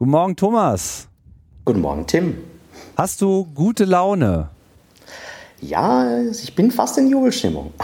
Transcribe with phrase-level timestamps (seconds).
[0.00, 1.08] Guten Morgen, Thomas.
[1.66, 2.38] Guten Morgen, Tim.
[2.96, 4.48] Hast du gute Laune?
[5.60, 7.74] Ja, ich bin fast in Jubelstimmung.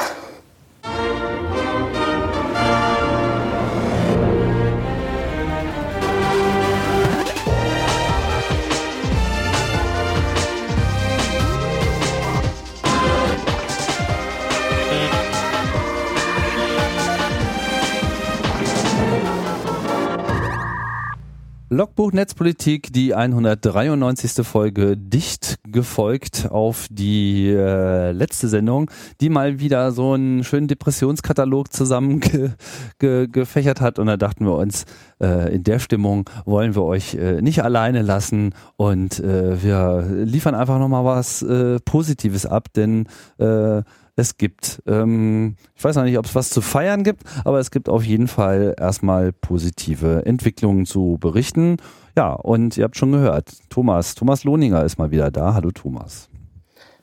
[21.76, 24.46] Logbuch Netzpolitik, die 193.
[24.46, 31.70] Folge, dicht gefolgt auf die äh, letzte Sendung, die mal wieder so einen schönen Depressionskatalog
[31.70, 32.56] zusammengefächert
[32.98, 33.98] ge hat.
[33.98, 34.86] Und da dachten wir uns,
[35.20, 40.54] äh, in der Stimmung wollen wir euch äh, nicht alleine lassen und äh, wir liefern
[40.54, 43.06] einfach nochmal was äh, Positives ab, denn
[43.36, 43.82] äh,
[44.16, 44.82] es gibt.
[44.86, 48.04] Ähm, ich weiß noch nicht, ob es was zu feiern gibt, aber es gibt auf
[48.04, 51.76] jeden Fall erstmal positive Entwicklungen zu berichten.
[52.16, 55.54] Ja, und ihr habt schon gehört, Thomas, Thomas Lohninger ist mal wieder da.
[55.54, 56.28] Hallo Thomas.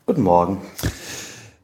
[0.06, 0.58] Guten Morgen.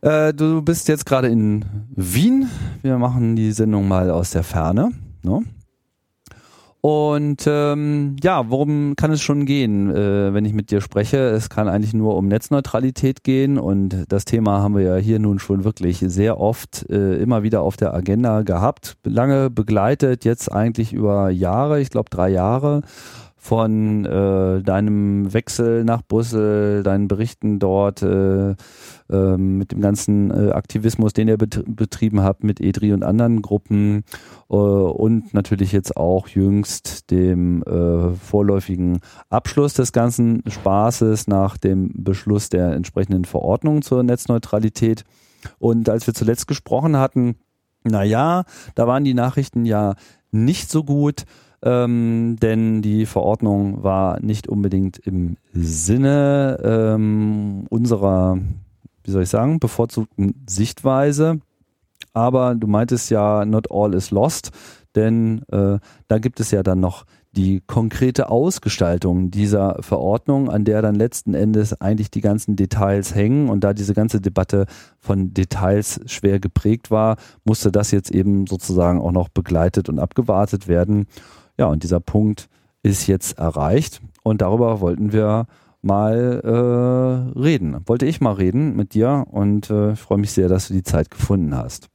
[0.03, 2.49] Äh, du bist jetzt gerade in Wien.
[2.81, 4.93] Wir machen die Sendung mal aus der Ferne.
[5.23, 5.43] Ne?
[6.83, 11.19] Und ähm, ja, worum kann es schon gehen, äh, wenn ich mit dir spreche?
[11.19, 15.39] Es kann eigentlich nur um Netzneutralität gehen und das Thema haben wir ja hier nun
[15.39, 20.95] schon wirklich sehr oft äh, immer wieder auf der Agenda gehabt, lange begleitet, jetzt eigentlich
[20.95, 22.83] über Jahre, ich glaube drei Jahre
[23.43, 30.53] von äh, deinem Wechsel nach Brüssel, deinen Berichten dort, äh, äh, mit dem ganzen äh,
[30.53, 34.05] Aktivismus, den ihr bet betrieben habt mit EDRI und anderen Gruppen
[34.51, 41.93] äh, und natürlich jetzt auch jüngst dem äh, vorläufigen Abschluss des ganzen Spaßes nach dem
[41.95, 45.05] Beschluss der entsprechenden Verordnung zur Netzneutralität.
[45.59, 47.37] Und als wir zuletzt gesprochen hatten,
[47.85, 49.95] na ja, da waren die Nachrichten ja
[50.31, 51.25] nicht so gut
[51.63, 58.39] ähm, denn die Verordnung war nicht unbedingt im Sinne ähm, unserer,
[59.05, 61.41] wie soll ich sagen, bevorzugten Sichtweise.
[62.13, 64.51] Aber du meintest ja, not all is lost,
[64.97, 70.83] denn äh, da gibt es ja dann noch die konkrete Ausgestaltung dieser Verordnung, an der
[70.83, 73.49] dann letzten Endes eigentlich die ganzen Details hängen.
[73.49, 74.67] Und da diese ganze Debatte
[74.99, 80.67] von Details schwer geprägt war, musste das jetzt eben sozusagen auch noch begleitet und abgewartet
[80.67, 81.07] werden.
[81.61, 82.49] Ja, und dieser Punkt
[82.83, 85.47] ist jetzt erreicht und darüber wollten wir
[85.83, 87.77] mal äh, reden.
[87.85, 91.11] Wollte ich mal reden mit dir und äh, freue mich sehr, dass du die Zeit
[91.11, 91.91] gefunden hast.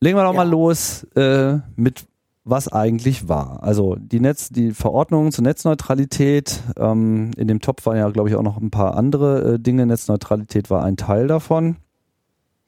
[0.00, 0.38] Legen wir doch ja.
[0.38, 2.06] mal los äh, mit
[2.42, 3.62] was eigentlich war.
[3.62, 8.34] Also die Netz, die Verordnung zur Netzneutralität, ähm, in dem Topf waren ja, glaube ich,
[8.34, 9.86] auch noch ein paar andere äh, Dinge.
[9.86, 11.76] Netzneutralität war ein Teil davon.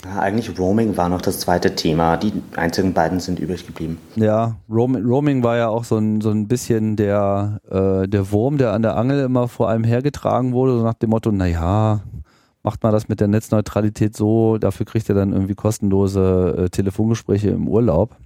[0.05, 2.17] Eigentlich Roaming war noch das zweite Thema.
[2.19, 3.99] Die einzigen beiden sind übrig geblieben.
[4.15, 8.73] Ja, Roaming war ja auch so ein, so ein bisschen der, äh, der Wurm, der
[8.73, 12.03] an der Angel immer vor einem hergetragen wurde, so nach dem Motto, naja,
[12.62, 17.49] macht man das mit der Netzneutralität so, dafür kriegt er dann irgendwie kostenlose äh, Telefongespräche
[17.49, 18.17] im Urlaub,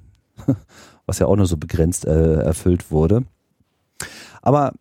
[1.07, 3.23] was ja auch nur so begrenzt äh, erfüllt wurde.
[4.43, 4.73] Aber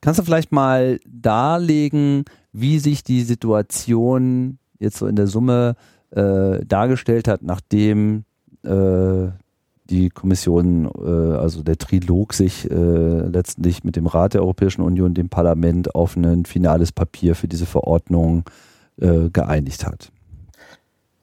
[0.00, 5.76] kannst du vielleicht mal darlegen, wie sich die Situation jetzt so in der Summe
[6.14, 8.24] äh, dargestellt hat, nachdem
[8.64, 9.28] äh,
[9.90, 15.14] die Kommission, äh, also der Trilog sich äh, letztendlich mit dem Rat der Europäischen Union,
[15.14, 18.44] dem Parlament auf ein finales Papier für diese Verordnung
[19.00, 20.10] äh, geeinigt hat.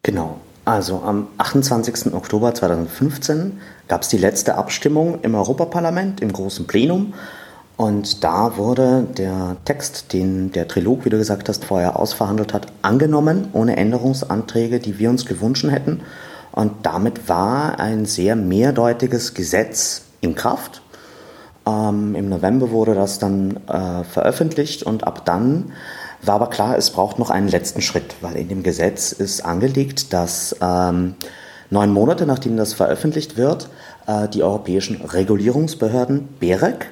[0.04, 0.40] Genau.
[0.66, 2.14] Also am 28.
[2.14, 3.54] Oktober 2015
[3.88, 7.14] gab es die letzte Abstimmung im Europaparlament im großen Plenum
[7.80, 12.68] und da wurde der Text, den der Trilog, wie du gesagt hast, vorher ausverhandelt hat,
[12.82, 16.02] angenommen, ohne Änderungsanträge, die wir uns gewünscht hätten.
[16.52, 20.82] Und damit war ein sehr mehrdeutiges Gesetz in Kraft.
[21.66, 25.72] Ähm, Im November wurde das dann äh, veröffentlicht und ab dann
[26.22, 30.12] war aber klar, es braucht noch einen letzten Schritt, weil in dem Gesetz ist angelegt,
[30.12, 31.16] dass ähm,
[31.70, 33.70] neun Monate nachdem das veröffentlicht wird,
[34.06, 36.92] äh, die europäischen Regulierungsbehörden BEREC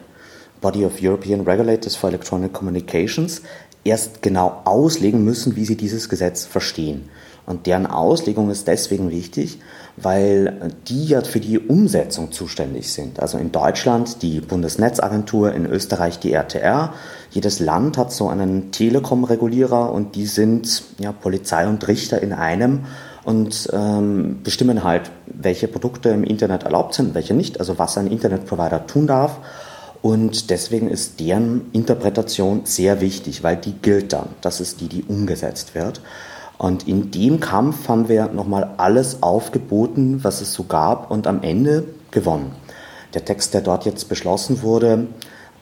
[0.62, 3.42] Body of European Regulators for Electronic Communications
[3.84, 7.10] erst genau auslegen müssen, wie sie dieses Gesetz verstehen.
[7.46, 9.60] Und deren Auslegung ist deswegen wichtig,
[9.96, 13.22] weil die ja für die Umsetzung zuständig sind.
[13.22, 16.94] Also in Deutschland die Bundesnetzagentur, in Österreich die RTR.
[17.32, 22.82] Jedes Land hat so einen Telekom-Regulierer und die sind ja Polizei und Richter in einem
[23.24, 28.08] und ähm, bestimmen halt, welche Produkte im Internet erlaubt sind, welche nicht, also was ein
[28.08, 29.40] Internetprovider tun darf
[30.02, 34.30] und deswegen ist deren Interpretation sehr wichtig, weil die gilt dann.
[34.42, 36.02] Das ist die, die umgesetzt wird.
[36.58, 41.44] Und in dem Kampf haben wir nochmal alles aufgeboten, was es so gab und am
[41.44, 42.52] Ende gewonnen.
[43.14, 45.08] der Text, der dort jetzt beschlossen wurde,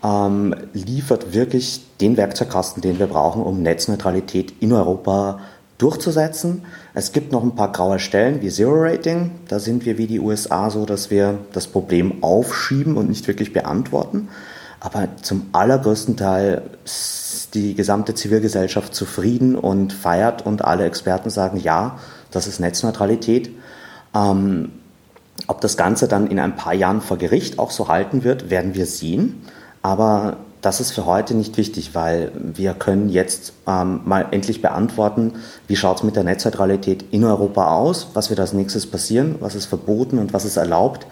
[0.03, 5.39] ähm, liefert wirklich den Werkzeugkasten, den wir brauchen, um Netzneutralität in Europa
[5.77, 6.63] durchzusetzen.
[6.97, 9.31] Es gibt noch ein paar graue Stellen wie Zero Rating.
[9.49, 13.51] Da sind wir wie die USA so, dass wir das Problem aufschieben und nicht wirklich
[13.51, 14.29] beantworten.
[14.79, 21.59] Aber zum allergrößten Teil ist die gesamte Zivilgesellschaft zufrieden und feiert und alle Experten sagen,
[21.59, 21.99] ja,
[22.31, 23.51] das ist Netzneutralität.
[24.15, 24.71] Ähm,
[25.47, 28.73] ob das Ganze dann in ein paar Jahren vor Gericht auch so halten wird, werden
[28.73, 29.43] wir sehen.
[29.81, 35.33] Aber das ist für heute nicht wichtig, weil wir können jetzt ähm, mal endlich beantworten,
[35.67, 39.53] wie schaut es mit der Netzneutralität in Europa aus, was wird als nächstes passieren, was
[39.53, 41.05] ist verboten und was ist erlaubt.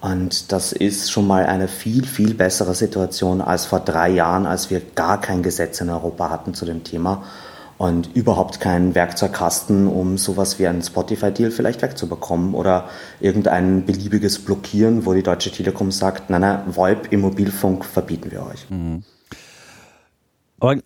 [0.00, 4.68] Und das ist schon mal eine viel, viel bessere Situation als vor drei Jahren, als
[4.68, 7.22] wir gar kein Gesetz in Europa hatten zu dem Thema
[7.78, 12.88] und überhaupt keinen Werkzeugkasten, um sowas wie einen Spotify-Deal vielleicht wegzubekommen oder
[13.20, 18.44] irgendein beliebiges Blockieren, wo die Deutsche Telekom sagt, nein, nein, VoIP im Mobilfunk verbieten wir
[18.44, 18.68] euch.
[18.68, 19.04] Mhm.
[20.60, 20.80] Aber äh,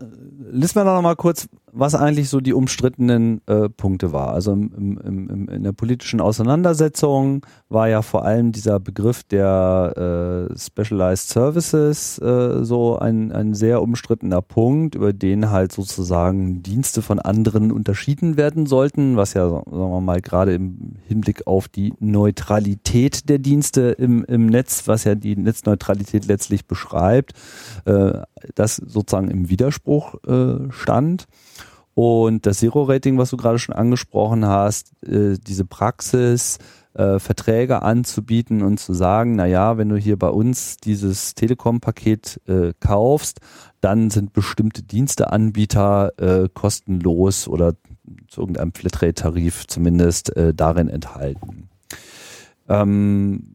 [0.51, 4.35] listen wir noch mal kurz, was eigentlich so die umstrittenen äh, Punkte war.
[4.35, 10.49] Also im, im, im, in der politischen Auseinandersetzung war ja vor allem dieser Begriff der
[10.53, 17.01] äh, Specialized Services äh, so ein, ein sehr umstrittener Punkt, über den halt sozusagen Dienste
[17.01, 21.95] von anderen unterschieden werden sollten, was ja, sagen wir mal, gerade im Hinblick auf die
[22.01, 27.33] Neutralität der Dienste im, im Netz, was ja die Netzneutralität letztlich beschreibt,
[27.87, 28.21] äh,
[28.55, 31.27] das sozusagen im Widerspruch äh, stand.
[31.95, 36.59] Und das Zero-Rating, was du gerade schon angesprochen hast, äh, diese Praxis,
[36.95, 42.41] äh, Verträge anzubieten und zu sagen, na ja, wenn du hier bei uns dieses Telekom-Paket
[42.47, 43.41] äh, kaufst,
[43.81, 46.13] dann sind bestimmte Diensteanbieter
[46.55, 47.75] kostenlos oder
[48.29, 51.69] zu irgendeinem Flatrate-Tarif zumindest darin enthalten.
[52.69, 53.55] Ähm,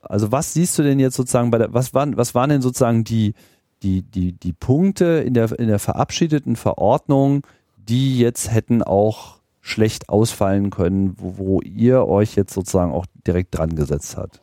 [0.00, 3.04] also was siehst du denn jetzt sozusagen bei der, was waren, was waren denn sozusagen
[3.04, 3.34] die,
[3.82, 7.46] die, die, die Punkte in der, in der verabschiedeten Verordnung,
[7.88, 13.56] die jetzt hätten auch schlecht ausfallen können, wo, wo ihr euch jetzt sozusagen auch direkt
[13.56, 14.40] dran gesetzt habt?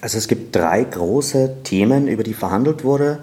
[0.00, 3.18] Also es gibt drei große Themen, über die verhandelt wurde.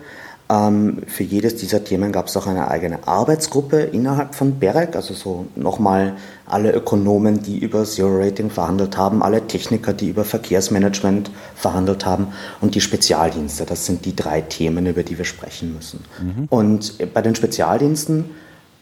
[0.47, 5.13] Ähm, für jedes dieser Themen gab es auch eine eigene Arbeitsgruppe innerhalb von BEREC, also
[5.13, 11.31] so nochmal alle Ökonomen, die über Zero Rating verhandelt haben, alle Techniker, die über Verkehrsmanagement
[11.55, 12.27] verhandelt haben
[12.61, 13.65] und die Spezialdienste.
[13.65, 16.01] Das sind die drei Themen, über die wir sprechen müssen.
[16.21, 16.45] Mhm.
[16.49, 18.25] Und bei den Spezialdiensten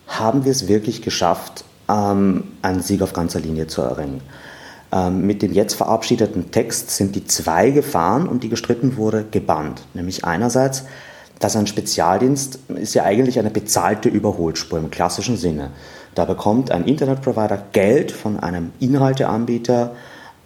[0.08, 4.22] haben wir es wirklich geschafft, ähm, einen Sieg auf ganzer Linie zu erringen.
[4.92, 9.82] Ähm, mit dem jetzt verabschiedeten Text sind die zwei Gefahren, um die gestritten wurde, gebannt.
[9.94, 10.86] Nämlich einerseits,
[11.40, 15.72] dass ein Spezialdienst ist ja eigentlich eine bezahlte Überholspur im klassischen Sinne.
[16.16, 19.96] Da bekommt ein Internetprovider Geld von einem Inhalteanbieter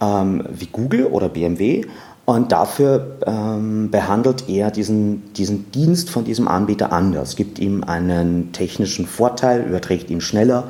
[0.00, 1.84] ähm, wie Google oder BMW
[2.28, 8.52] und dafür ähm, behandelt er diesen, diesen Dienst von diesem Anbieter anders, gibt ihm einen
[8.52, 10.64] technischen Vorteil, überträgt ihm schneller.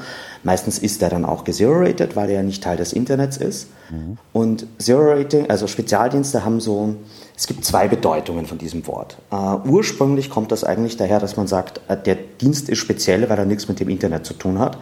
[0.45, 3.71] Meistens ist er dann auch gezero-rated, weil er ja nicht Teil des Internets ist.
[3.91, 4.19] Mhm.
[4.33, 6.95] Und Zero-Rating, also Spezialdienste haben so,
[7.37, 9.19] es gibt zwei Bedeutungen von diesem Wort.
[9.33, 13.39] Uh, ursprünglich kommt das eigentlich daher, dass man sagt, äh, der Dienst ist speziell, weil
[13.39, 14.79] er nichts mit dem Internet zu tun hat,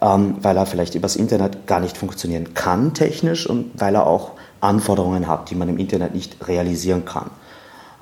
[0.00, 4.30] ähm, weil er vielleicht übers Internet gar nicht funktionieren kann technisch und weil er auch
[4.66, 7.30] Anforderungen hat, die man im Internet nicht realisieren kann.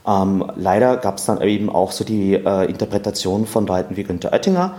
[0.07, 4.33] Ähm, leider gab es dann eben auch so die äh, Interpretation von Leuten wie Günter
[4.33, 4.75] Oettinger,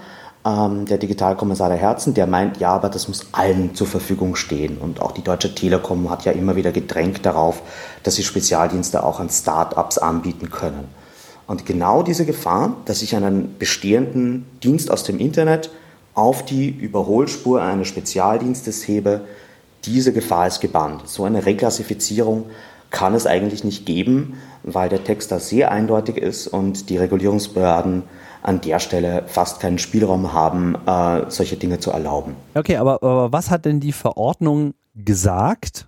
[0.46, 4.78] ähm, der Digitalkommissar der Herzen, der meint, ja, aber das muss allen zur Verfügung stehen.
[4.78, 7.62] Und auch die Deutsche Telekom hat ja immer wieder gedrängt darauf,
[8.04, 10.88] dass sie Spezialdienste auch an Start-ups anbieten können.
[11.48, 15.70] Und genau diese Gefahr, dass ich einen bestehenden Dienst aus dem Internet
[16.14, 19.22] auf die Überholspur eines Spezialdienstes hebe,
[19.86, 21.08] diese Gefahr ist gebannt.
[21.08, 22.46] So eine Reklassifizierung
[22.90, 28.04] kann es eigentlich nicht geben, weil der Text da sehr eindeutig ist und die Regulierungsbehörden
[28.42, 32.36] an der Stelle fast keinen Spielraum haben, äh, solche Dinge zu erlauben.
[32.54, 35.88] Okay, aber, aber was hat denn die Verordnung gesagt?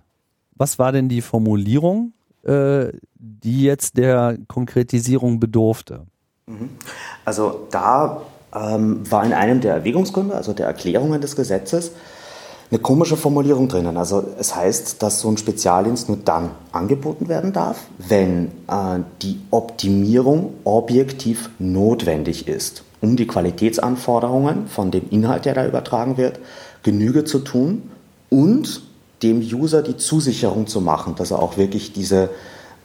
[0.56, 2.12] Was war denn die Formulierung,
[2.42, 6.06] äh, die jetzt der Konkretisierung bedurfte?
[6.46, 6.70] Mhm.
[7.24, 8.22] Also da
[8.54, 11.92] ähm, war in einem der Erwägungsgründe, also der Erklärungen des Gesetzes,
[12.70, 13.96] eine komische Formulierung drinnen.
[13.96, 19.40] Also es heißt, dass so ein Spezialdienst nur dann angeboten werden darf, wenn äh, die
[19.50, 26.40] Optimierung objektiv notwendig ist, um die Qualitätsanforderungen von dem Inhalt, der da übertragen wird,
[26.82, 27.90] Genüge zu tun
[28.28, 28.82] und
[29.22, 32.28] dem User die Zusicherung zu machen, dass er auch wirklich diese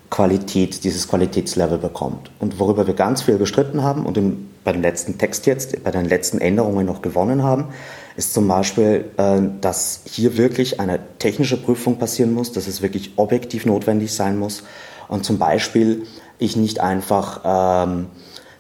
[0.10, 2.32] Qualität, dieses Qualitätslevel bekommt.
[2.40, 5.92] Und worüber wir ganz viel gestritten haben und im, bei dem letzten Text jetzt, bei
[5.92, 7.66] den letzten Änderungen noch gewonnen haben,
[8.16, 13.14] ist zum Beispiel, äh, dass hier wirklich eine technische Prüfung passieren muss, dass es wirklich
[13.18, 14.64] objektiv notwendig sein muss.
[15.08, 16.06] Und zum Beispiel
[16.40, 17.42] ich nicht einfach
[17.86, 18.08] ähm,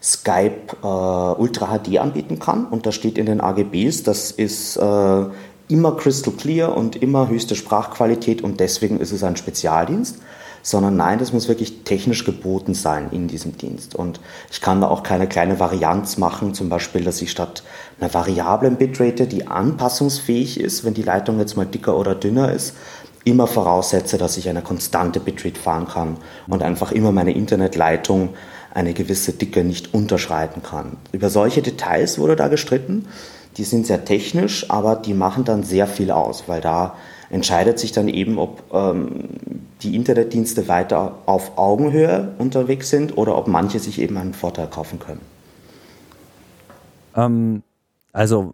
[0.01, 2.65] Skype äh, Ultra HD anbieten kann.
[2.65, 5.25] Und da steht in den AGBs, das ist äh,
[5.67, 10.17] immer crystal clear und immer höchste Sprachqualität und deswegen ist es ein Spezialdienst,
[10.63, 13.93] sondern nein, das muss wirklich technisch geboten sein in diesem Dienst.
[13.93, 17.63] Und ich kann da auch keine kleine Varianz machen, zum Beispiel, dass ich statt
[17.99, 22.75] einer variablen Bitrate, die anpassungsfähig ist, wenn die Leitung jetzt mal dicker oder dünner ist,
[23.25, 26.17] immer voraussetze, dass ich eine konstante Bitrate fahren kann
[26.47, 28.29] und einfach immer meine Internetleitung
[28.73, 30.97] eine gewisse Dicke nicht unterschreiten kann.
[31.11, 33.05] Über solche Details wurde da gestritten.
[33.57, 36.95] Die sind sehr technisch, aber die machen dann sehr viel aus, weil da
[37.33, 39.25] entscheidet sich dann eben, ob ähm,
[39.81, 44.99] die Internetdienste weiter auf Augenhöhe unterwegs sind oder ob manche sich eben einen Vorteil kaufen
[44.99, 45.21] können.
[47.15, 47.63] Ähm,
[48.11, 48.53] also,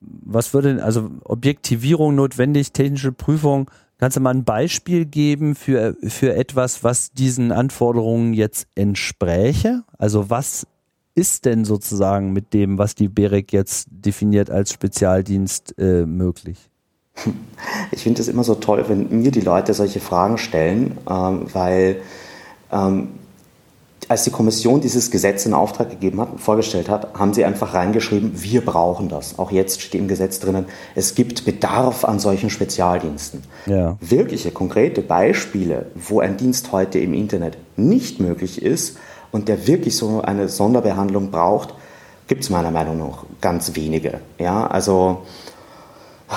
[0.00, 3.70] was würde, also Objektivierung notwendig, technische Prüfung,
[4.00, 9.82] Kannst du mal ein Beispiel geben für, für etwas, was diesen Anforderungen jetzt entspräche?
[9.98, 10.68] Also was
[11.16, 16.70] ist denn sozusagen mit dem, was die BEREC jetzt definiert als Spezialdienst äh, möglich?
[17.90, 21.96] Ich finde es immer so toll, wenn mir die Leute solche Fragen stellen, ähm, weil
[22.70, 23.08] ähm,
[24.08, 28.32] als die Kommission dieses Gesetz in Auftrag gegeben hat vorgestellt hat, haben sie einfach reingeschrieben,
[28.34, 29.38] wir brauchen das.
[29.38, 33.42] Auch jetzt steht im Gesetz drinnen, es gibt Bedarf an solchen Spezialdiensten.
[33.66, 33.96] Ja.
[34.00, 38.96] Wirkliche, konkrete Beispiele, wo ein Dienst heute im Internet nicht möglich ist
[39.30, 41.74] und der wirklich so eine Sonderbehandlung braucht,
[42.28, 44.20] gibt es meiner Meinung nach ganz wenige.
[44.38, 45.22] Ja, also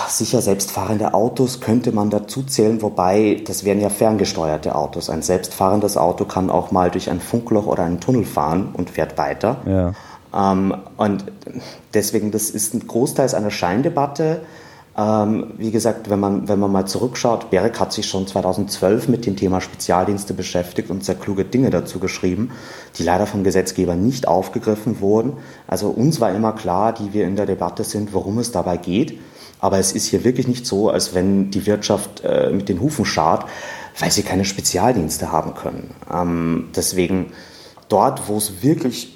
[0.07, 5.09] Sicher, selbstfahrende Autos könnte man dazu zählen, wobei das wären ja ferngesteuerte Autos.
[5.09, 9.17] Ein selbstfahrendes Auto kann auch mal durch ein Funkloch oder einen Tunnel fahren und fährt
[9.17, 9.57] weiter.
[9.65, 9.93] Ja.
[10.53, 11.25] Ähm, und
[11.93, 14.41] deswegen, das ist ein Großteil einer Scheindebatte.
[14.97, 19.25] Ähm, wie gesagt, wenn man, wenn man mal zurückschaut, Berek hat sich schon 2012 mit
[19.25, 22.51] dem Thema Spezialdienste beschäftigt und sehr kluge Dinge dazu geschrieben,
[22.97, 25.33] die leider vom Gesetzgeber nicht aufgegriffen wurden.
[25.67, 29.19] Also uns war immer klar, die wir in der Debatte sind, worum es dabei geht.
[29.61, 33.05] Aber es ist hier wirklich nicht so, als wenn die Wirtschaft äh, mit den Hufen
[33.05, 33.45] schart,
[33.99, 35.91] weil sie keine Spezialdienste haben können.
[36.11, 37.27] Ähm, deswegen
[37.87, 39.15] dort, wo es wirklich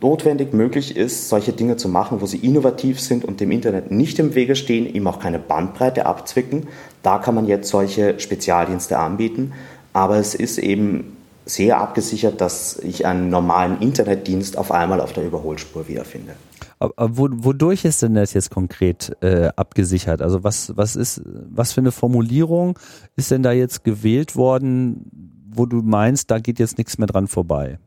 [0.00, 4.18] notwendig möglich ist, solche Dinge zu machen, wo sie innovativ sind und dem Internet nicht
[4.18, 6.68] im Wege stehen, ihm auch keine Bandbreite abzwicken,
[7.02, 9.52] da kann man jetzt solche Spezialdienste anbieten.
[9.92, 15.24] Aber es ist eben sehr abgesichert, dass ich einen normalen Internetdienst auf einmal auf der
[15.24, 16.34] Überholspur wiederfinde.
[16.80, 20.22] Wodurch ist denn das jetzt konkret äh, abgesichert?
[20.22, 22.78] Also was, was ist, was für eine Formulierung
[23.16, 25.10] ist denn da jetzt gewählt worden,
[25.50, 27.78] wo du meinst, da geht jetzt nichts mehr dran vorbei?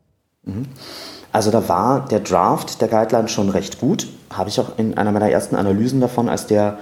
[0.44, 0.66] Mhm.
[1.32, 4.08] Also da war der Draft der Guideline schon recht gut.
[4.30, 6.78] Habe ich auch in einer meiner ersten Analysen davon, als der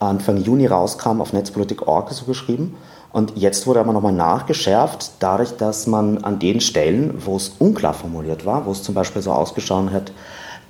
[0.00, 2.74] Anfang Juni rauskam, auf Netzpolitik.org so geschrieben.
[3.12, 7.94] Und jetzt wurde aber nochmal nachgeschärft, dadurch, dass man an den Stellen, wo es unklar
[7.94, 10.10] formuliert war, wo es zum Beispiel so ausgeschaut hat,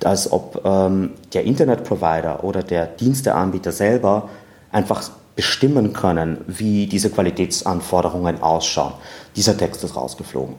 [0.05, 4.29] als ob ähm, der Internetprovider oder der Diensteanbieter selber
[4.71, 8.93] einfach bestimmen können, wie diese Qualitätsanforderungen ausschauen.
[9.35, 10.55] Dieser Text ist rausgeflogen.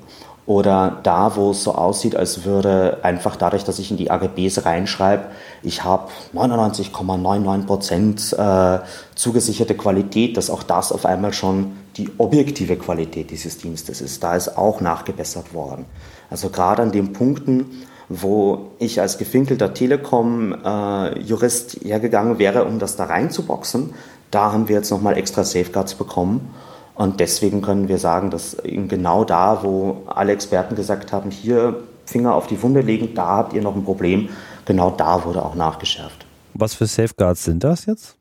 [0.46, 4.64] Oder da, wo es so aussieht, als würde einfach dadurch, dass ich in die AGBs
[4.64, 5.24] reinschreibe,
[5.64, 8.80] ich habe 99,99% äh,
[9.16, 14.22] zugesicherte Qualität, dass auch das auf einmal schon die objektive Qualität dieses Dienstes ist.
[14.22, 15.84] Da ist auch nachgebessert worden.
[16.30, 23.04] Also gerade an den Punkten, wo ich als gefinkelter Telekom-Jurist hergegangen wäre, um das da
[23.04, 23.94] reinzuboxen.
[24.30, 26.54] Da haben wir jetzt nochmal extra Safeguards bekommen.
[26.94, 32.34] Und deswegen können wir sagen, dass genau da, wo alle Experten gesagt haben, hier Finger
[32.34, 34.28] auf die Wunde legen, da habt ihr noch ein Problem,
[34.64, 36.26] genau da wurde auch nachgeschärft.
[36.54, 38.16] Was für Safeguards sind das jetzt?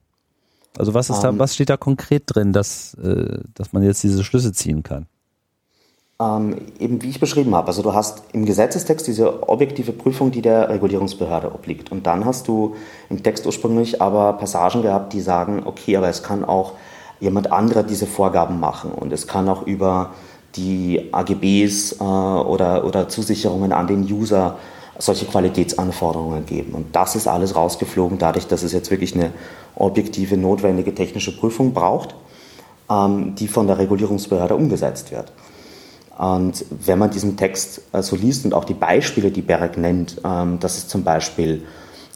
[0.78, 1.40] Also was ist da, ähm.
[1.40, 5.06] was steht da konkret drin, dass, äh, dass man jetzt diese Schlüsse ziehen kann?
[6.18, 10.42] Ähm, eben wie ich beschrieben habe, also du hast im Gesetzestext diese objektive Prüfung, die
[10.42, 11.92] der Regulierungsbehörde obliegt.
[11.92, 12.76] Und dann hast du
[13.10, 16.72] im Text ursprünglich aber Passagen gehabt, die sagen, okay, aber es kann auch
[17.20, 20.12] jemand anderer diese Vorgaben machen und es kann auch über
[20.56, 24.58] die AGBs äh, oder, oder Zusicherungen an den User
[24.98, 26.76] solche Qualitätsanforderungen geben.
[26.76, 29.32] Und das ist alles rausgeflogen, dadurch, dass es jetzt wirklich eine
[29.76, 32.16] objektive, notwendige technische Prüfung braucht,
[32.90, 35.34] ähm, die von der Regulierungsbehörde umgesetzt wird.
[36.18, 40.22] Und wenn man diesen Text äh, so liest und auch die Beispiele, die Berek nennt,
[40.24, 41.64] ähm, das ist zum Beispiel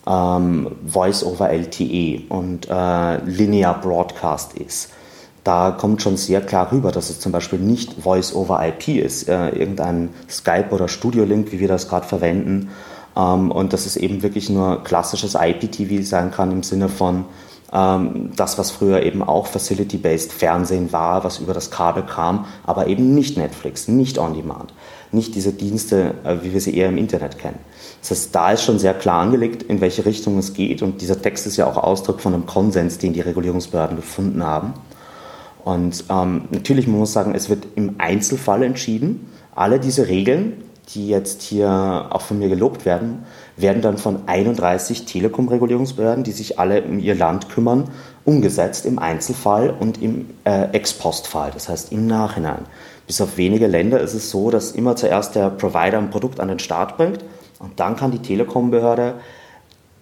[0.07, 4.91] ähm, Voice over LTE und äh, Linear Broadcast ist,
[5.43, 9.27] da kommt schon sehr klar rüber, dass es zum Beispiel nicht Voice over IP ist,
[9.27, 12.69] äh, irgendein Skype oder Studio Link, wie wir das gerade verwenden,
[13.17, 17.25] ähm, und dass es eben wirklich nur klassisches IPTV sein kann im Sinne von
[17.71, 23.13] das, was früher eben auch Facility-Based Fernsehen war, was über das Kabel kam, aber eben
[23.13, 24.73] nicht Netflix, nicht On-Demand,
[25.11, 27.59] nicht diese Dienste, äh, wie wir sie eher im Internet kennen.
[28.01, 31.21] Das heißt, da ist schon sehr klar angelegt, in welche Richtung es geht und dieser
[31.21, 34.73] Text ist ja auch Ausdruck von einem Konsens, den die Regulierungsbehörden gefunden haben.
[35.63, 39.29] Und ähm, natürlich, man muss sagen, es wird im Einzelfall entschieden.
[39.53, 40.63] Alle diese Regeln,
[40.95, 43.25] die jetzt hier auch von mir gelobt werden,
[43.61, 47.89] werden dann von 31 Telekom-Regulierungsbehörden, die sich alle um ihr Land kümmern,
[48.25, 52.65] umgesetzt im Einzelfall und im äh, Ex-Post-Fall, das heißt im Nachhinein.
[53.07, 56.47] Bis auf wenige Länder ist es so, dass immer zuerst der Provider ein Produkt an
[56.47, 57.23] den Start bringt
[57.59, 59.15] und dann kann die Telekom-Behörde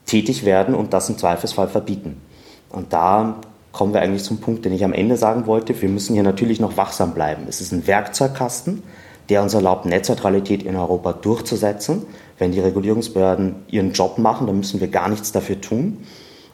[0.05, 2.21] tätig werden und das im Zweifelsfall verbieten.
[2.69, 3.39] Und da
[3.71, 5.79] kommen wir eigentlich zum Punkt, den ich am Ende sagen wollte.
[5.79, 7.43] Wir müssen hier natürlich noch wachsam bleiben.
[7.47, 8.83] Es ist ein Werkzeugkasten,
[9.29, 12.05] der uns erlaubt, Netzneutralität in Europa durchzusetzen.
[12.37, 15.99] Wenn die Regulierungsbehörden ihren Job machen, dann müssen wir gar nichts dafür tun.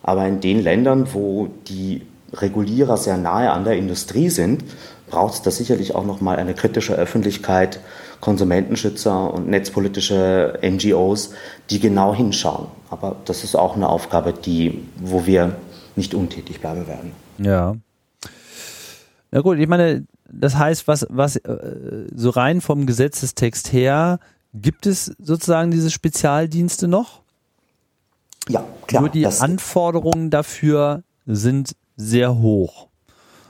[0.01, 2.01] Aber in den Ländern, wo die
[2.33, 4.63] Regulierer sehr nahe an der Industrie sind,
[5.09, 7.79] braucht es da sicherlich auch nochmal eine kritische Öffentlichkeit,
[8.19, 11.31] Konsumentenschützer und netzpolitische NGOs,
[11.69, 12.67] die genau hinschauen.
[12.89, 15.55] Aber das ist auch eine Aufgabe, die, wo wir
[15.95, 17.11] nicht untätig bleiben werden.
[17.37, 17.75] Ja.
[19.31, 24.19] Na gut, ich meine, das heißt, was, was äh, so rein vom Gesetzestext her,
[24.53, 27.21] gibt es sozusagen diese Spezialdienste noch?
[28.49, 29.01] Ja, klar.
[29.01, 32.89] Nur die Anforderungen dafür sind sehr hoch.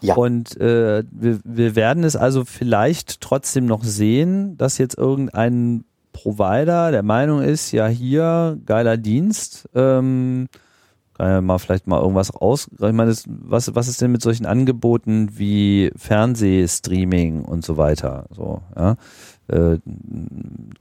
[0.01, 0.15] Ja.
[0.15, 6.91] Und äh, wir, wir werden es also vielleicht trotzdem noch sehen, dass jetzt irgendein Provider
[6.91, 10.47] der Meinung ist, ja hier, geiler Dienst, ähm,
[11.13, 12.69] kann ja mal vielleicht mal irgendwas raus.
[12.73, 18.25] Ich meine, das, was, was ist denn mit solchen Angeboten wie Fernsehstreaming und so weiter?
[18.31, 18.95] So, ja.
[19.47, 19.77] Äh,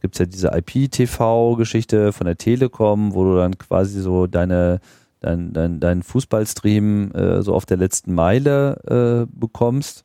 [0.01, 4.81] Gibt ja diese IP-TV-Geschichte von der Telekom, wo du dann quasi so deine
[5.21, 10.05] dein, dein, dein Fußballstream äh, so auf der letzten Meile äh, bekommst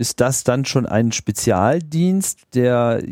[0.00, 3.02] ist das dann schon ein Spezialdienst, der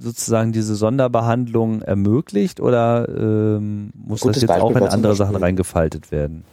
[0.00, 6.10] sozusagen diese Sonderbehandlung ermöglicht oder ähm, muss das jetzt Beispiel auch in andere Sachen reingefaltet
[6.10, 6.44] werden?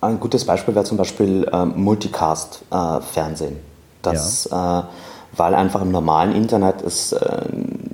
[0.00, 3.56] Ein gutes Beispiel wäre zum Beispiel ähm, Multicast-Fernsehen.
[4.02, 4.80] Das, ja.
[4.80, 4.84] äh,
[5.36, 7.42] weil einfach im normalen Internet es äh,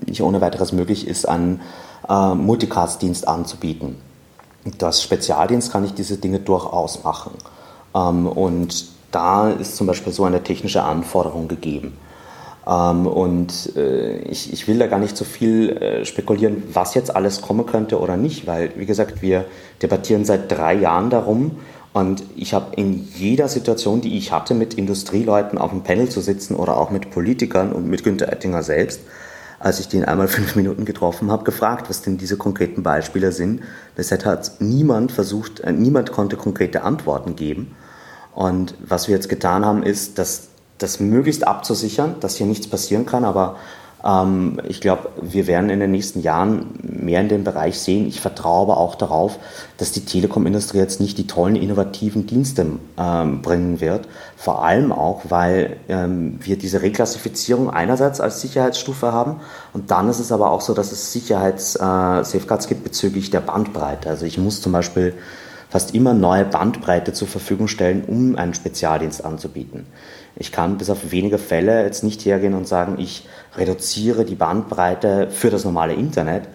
[0.07, 1.61] nicht ohne weiteres möglich ist, einen
[2.09, 3.97] äh, Multicast-Dienst anzubieten.
[4.79, 7.33] Das Spezialdienst kann ich diese Dinge durchaus machen.
[7.95, 11.97] Ähm, und da ist zum Beispiel so eine technische Anforderung gegeben.
[12.67, 17.15] Ähm, und äh, ich, ich will da gar nicht so viel äh, spekulieren, was jetzt
[17.15, 19.45] alles kommen könnte oder nicht, weil, wie gesagt, wir
[19.83, 21.59] debattieren seit drei Jahren darum.
[21.95, 26.21] Und ich habe in jeder Situation, die ich hatte, mit Industrieleuten auf dem Panel zu
[26.21, 29.01] sitzen oder auch mit Politikern und mit Günter Oettinger selbst,
[29.61, 33.61] als ich den einmal fünf Minuten getroffen habe, gefragt, was denn diese konkreten Beispiele sind.
[33.97, 37.77] Deshalb hat niemand versucht, äh, niemand konnte konkrete Antworten geben.
[38.35, 43.07] Und was wir jetzt getan haben, ist, das, das möglichst abzusichern, dass hier nichts passieren
[43.07, 43.25] kann.
[43.25, 43.55] Aber
[44.69, 48.07] ich glaube, wir werden in den nächsten Jahren mehr in dem Bereich sehen.
[48.07, 49.39] Ich vertraue aber auch darauf,
[49.79, 52.67] dass die Telekom-Industrie jetzt nicht die tollen innovativen Dienste
[52.99, 54.07] ähm, bringen wird.
[54.37, 59.41] Vor allem auch, weil ähm, wir diese Reklassifizierung einerseits als Sicherheitsstufe haben
[59.73, 64.11] und dann ist es aber auch so, dass es Sicherheits-Safeguards äh, gibt bezüglich der Bandbreite.
[64.11, 65.15] Also ich muss zum Beispiel
[65.71, 69.87] fast immer neue Bandbreite zur Verfügung stellen, um einen Spezialdienst anzubieten.
[70.37, 75.29] Ich kann bis auf wenige Fälle jetzt nicht hergehen und sagen, ich reduziere die Bandbreite
[75.31, 76.49] für das normale Internet,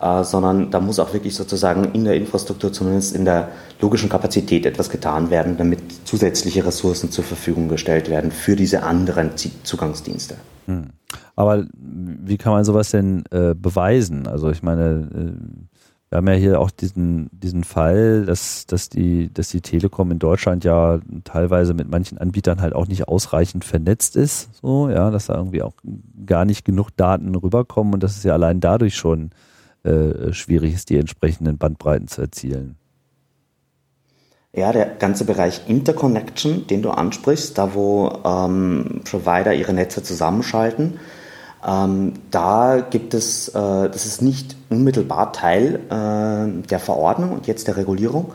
[0.00, 3.48] äh, sondern da muss auch wirklich sozusagen in der Infrastruktur, zumindest in der
[3.80, 9.30] logischen Kapazität etwas getan werden, damit zusätzliche Ressourcen zur Verfügung gestellt werden für diese anderen
[9.64, 10.36] Zugangsdienste.
[10.66, 10.90] Hm.
[11.36, 14.26] Aber wie kann man sowas denn äh, beweisen?
[14.26, 15.73] Also ich meine, äh
[16.14, 20.20] wir haben ja hier auch diesen, diesen Fall, dass, dass, die, dass die Telekom in
[20.20, 25.26] Deutschland ja teilweise mit manchen Anbietern halt auch nicht ausreichend vernetzt ist, so, ja, dass
[25.26, 25.74] da irgendwie auch
[26.24, 29.30] gar nicht genug Daten rüberkommen und dass es ja allein dadurch schon
[29.82, 32.76] äh, schwierig ist, die entsprechenden Bandbreiten zu erzielen.
[34.52, 41.00] Ja, der ganze Bereich Interconnection, den du ansprichst, da wo ähm, Provider ihre Netze zusammenschalten,
[41.66, 47.68] ähm, da gibt es, äh, das ist nicht unmittelbar Teil äh, der Verordnung und jetzt
[47.68, 48.32] der Regulierung.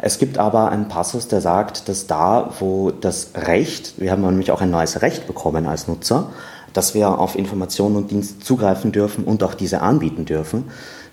[0.00, 4.50] Es gibt aber einen Passus, der sagt, dass da, wo das Recht, wir haben nämlich
[4.50, 6.30] auch ein neues Recht bekommen als Nutzer,
[6.72, 10.64] dass wir auf Informationen und Dienste zugreifen dürfen und auch diese anbieten dürfen.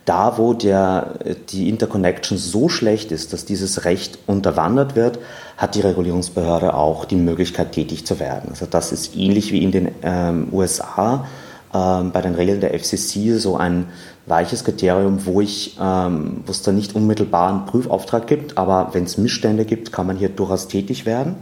[0.06, 5.20] Da, wo der, die Interconnection so schlecht ist, dass dieses Recht unterwandert wird,
[5.56, 8.50] hat die Regulierungsbehörde auch die Möglichkeit, tätig zu werden.
[8.50, 11.28] Also das ist ähnlich wie in den ähm, USA
[11.74, 13.86] ähm, bei den Regeln der FCC so ein
[14.26, 19.04] weiches Kriterium, wo ich, ähm, wo es da nicht unmittelbar einen Prüfauftrag gibt, aber wenn
[19.04, 21.36] es Missstände gibt, kann man hier durchaus tätig werden.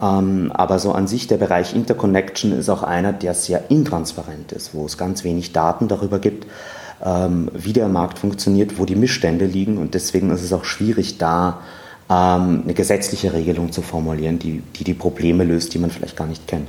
[0.00, 4.74] Ähm, aber so an sich der Bereich Interconnection ist auch einer, der sehr intransparent ist,
[4.74, 6.46] wo es ganz wenig Daten darüber gibt,
[7.04, 11.18] ähm, wie der Markt funktioniert, wo die Missstände liegen und deswegen ist es auch schwierig,
[11.18, 11.60] da
[12.08, 16.26] ähm, eine gesetzliche Regelung zu formulieren, die, die die Probleme löst, die man vielleicht gar
[16.26, 16.68] nicht kennt.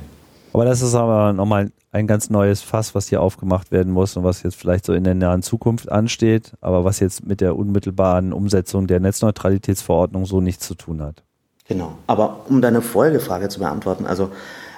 [0.52, 4.24] Aber das ist aber nochmal ein ganz neues Fass, was hier aufgemacht werden muss und
[4.24, 8.32] was jetzt vielleicht so in der nahen Zukunft ansteht, aber was jetzt mit der unmittelbaren
[8.32, 11.22] Umsetzung der Netzneutralitätsverordnung so nichts zu tun hat.
[11.68, 11.94] Genau.
[12.06, 14.30] Aber um deine Folgefrage zu beantworten, also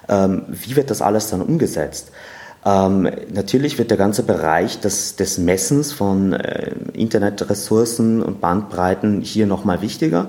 [0.09, 2.13] ähm, wie wird das alles dann umgesetzt?
[2.65, 9.47] Ähm, natürlich wird der ganze Bereich des, des Messens von äh, Internetressourcen und Bandbreiten hier
[9.47, 10.29] nochmal wichtiger.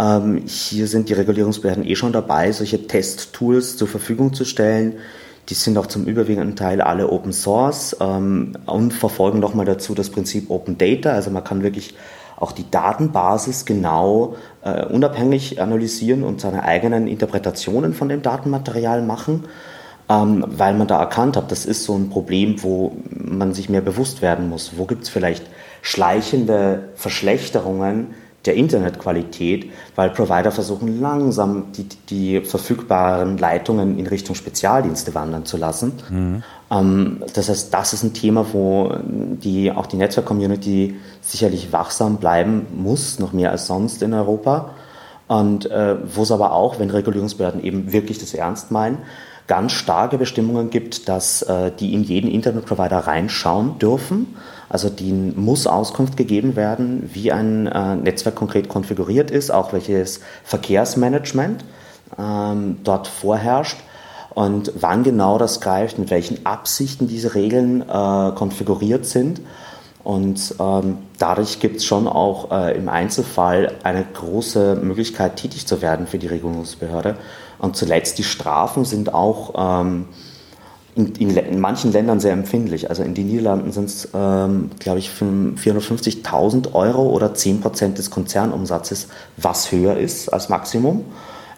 [0.00, 4.94] Ähm, hier sind die Regulierungsbehörden eh schon dabei, solche Testtools zur Verfügung zu stellen.
[5.50, 10.08] Die sind auch zum überwiegenden Teil alle Open Source ähm, und verfolgen nochmal dazu das
[10.08, 11.12] Prinzip Open Data.
[11.12, 11.94] Also man kann wirklich
[12.36, 19.44] auch die Datenbasis genau äh, unabhängig analysieren und seine eigenen Interpretationen von dem Datenmaterial machen
[20.10, 23.80] ähm, weil man da erkannt hat, das ist so ein Problem, wo man sich mehr
[23.80, 24.72] bewusst werden muss.
[24.76, 25.44] Wo gibt es vielleicht
[25.82, 28.08] schleichende Verschlechterungen
[28.46, 35.58] der Internetqualität, weil Provider versuchen langsam die, die verfügbaren Leitungen in Richtung Spezialdienste wandern zu
[35.58, 35.92] lassen.
[36.08, 36.42] Mhm.
[36.70, 42.66] Ähm, das heißt, das ist ein Thema, wo die, auch die Netzwerk-Community sicherlich wachsam bleiben
[42.74, 44.70] muss, noch mehr als sonst in Europa.
[45.28, 48.98] Und äh, wo es aber auch, wenn Regulierungsbehörden eben wirklich das ernst meinen,
[49.46, 54.34] ganz starke Bestimmungen gibt, dass äh, die in jeden Internetprovider reinschauen dürfen.
[54.70, 60.20] Also denen muss Auskunft gegeben werden, wie ein äh, Netzwerk konkret konfiguriert ist, auch welches
[60.44, 61.64] Verkehrsmanagement
[62.16, 63.78] ähm, dort vorherrscht
[64.32, 67.84] und wann genau das greift, mit welchen Absichten diese Regeln äh,
[68.36, 69.40] konfiguriert sind.
[70.04, 75.82] Und ähm, dadurch gibt es schon auch äh, im Einzelfall eine große Möglichkeit, tätig zu
[75.82, 77.16] werden für die Regulierungsbehörde.
[77.58, 80.06] Und zuletzt die Strafen sind auch ähm,
[80.96, 82.90] in, in, in, manchen Ländern sehr empfindlich.
[82.90, 88.10] Also in den Niederlanden sind es, ähm, glaube ich, 450.000 Euro oder 10 Prozent des
[88.10, 91.04] Konzernumsatzes, was höher ist als Maximum.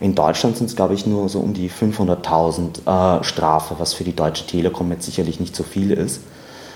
[0.00, 4.04] In Deutschland sind es, glaube ich, nur so um die 500.000 äh, Strafe, was für
[4.04, 6.20] die Deutsche Telekom jetzt sicherlich nicht so viel ist.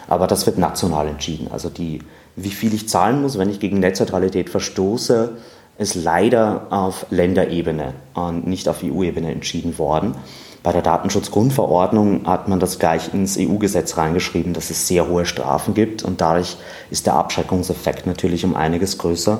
[0.08, 1.48] Aber das wird national entschieden.
[1.50, 2.00] Also die,
[2.36, 5.32] wie viel ich zahlen muss, wenn ich gegen Netzneutralität verstoße,
[5.78, 10.14] ist leider auf Länderebene und nicht auf EU-Ebene entschieden worden.
[10.66, 15.74] Bei der Datenschutzgrundverordnung hat man das gleich ins EU-Gesetz reingeschrieben, dass es sehr hohe Strafen
[15.74, 16.56] gibt und dadurch
[16.90, 19.38] ist der Abschreckungseffekt natürlich um einiges größer,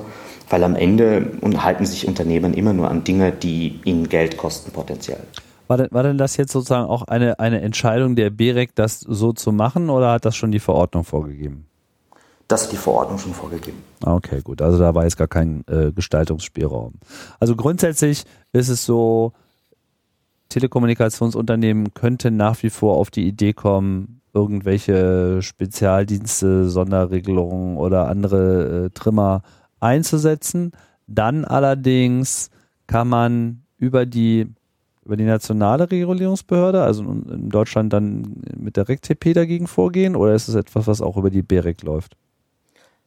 [0.50, 5.18] weil am Ende halten sich Unternehmen immer nur an Dinge, die ihnen Geld kosten potenziell.
[5.66, 9.32] War denn, war denn das jetzt sozusagen auch eine, eine Entscheidung der BEREC, das so
[9.32, 11.66] zu machen oder hat das schon die Verordnung vorgegeben?
[12.46, 13.82] Das hat die Verordnung schon vorgegeben.
[14.04, 14.62] Ah, okay, gut.
[14.62, 16.92] Also da war jetzt gar kein äh, Gestaltungsspielraum.
[17.40, 19.32] Also grundsätzlich ist es so,
[20.48, 28.90] Telekommunikationsunternehmen könnten nach wie vor auf die Idee kommen, irgendwelche Spezialdienste, Sonderregelungen oder andere äh,
[28.90, 29.42] Trimmer
[29.80, 30.72] einzusetzen.
[31.06, 32.50] Dann allerdings
[32.87, 34.48] kann man über die
[35.04, 40.48] über die nationale Regulierungsbehörde, also in Deutschland dann mit der RECTP dagegen vorgehen oder ist
[40.48, 42.16] es etwas, was auch über die BEREC läuft?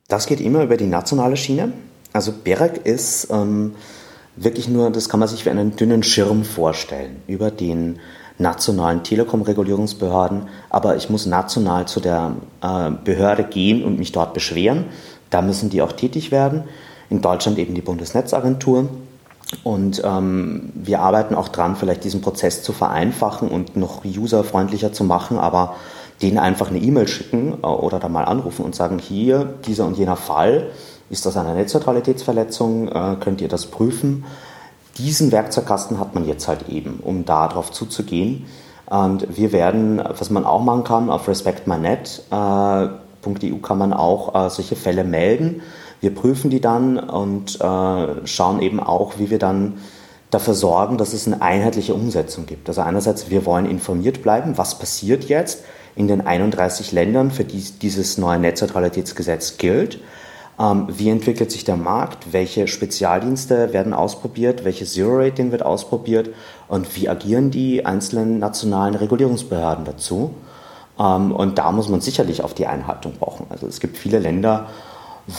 [0.08, 1.74] Das geht immer über die nationale Schiene.
[2.14, 3.74] Also BEREC ist ähm,
[4.44, 8.00] wirklich nur, das kann man sich wie einen dünnen Schirm vorstellen über den
[8.38, 10.44] nationalen Telekom-Regulierungsbehörden.
[10.70, 14.86] Aber ich muss national zu der äh, Behörde gehen und mich dort beschweren.
[15.30, 16.64] Da müssen die auch tätig werden.
[17.10, 18.90] In Deutschland eben die Bundesnetzagentur.
[19.64, 25.04] Und ähm, wir arbeiten auch dran, vielleicht diesen Prozess zu vereinfachen und noch userfreundlicher zu
[25.04, 25.38] machen.
[25.38, 25.76] Aber
[26.22, 29.98] denen einfach eine E-Mail schicken äh, oder da mal anrufen und sagen, hier, dieser und
[29.98, 30.72] jener Fall,
[31.10, 34.26] ist das eine Netzneutralitätsverletzung, äh, könnt ihr das prüfen.
[34.98, 38.46] Diesen Werkzeugkasten hat man jetzt halt eben, um darauf zuzugehen.
[38.88, 42.88] Und wir werden, was man auch machen kann, auf respectmynet.eu
[43.32, 45.62] äh, kann man auch solche Fälle melden.
[46.02, 49.76] Wir prüfen die dann und schauen eben auch, wie wir dann
[50.32, 52.68] dafür sorgen, dass es eine einheitliche Umsetzung gibt.
[52.68, 55.64] Also einerseits, wir wollen informiert bleiben, was passiert jetzt,
[55.96, 60.00] in den 31 Ländern, für die dieses neue Netzneutralitätsgesetz gilt.
[60.60, 62.34] Ähm, wie entwickelt sich der Markt?
[62.34, 64.66] Welche Spezialdienste werden ausprobiert?
[64.66, 66.30] Welche Zero-Rating wird ausprobiert?
[66.68, 70.32] Und wie agieren die einzelnen nationalen Regulierungsbehörden dazu?
[71.00, 73.48] Ähm, und da muss man sicherlich auf die Einhaltung brauchen.
[73.50, 74.68] Also es gibt viele Länder,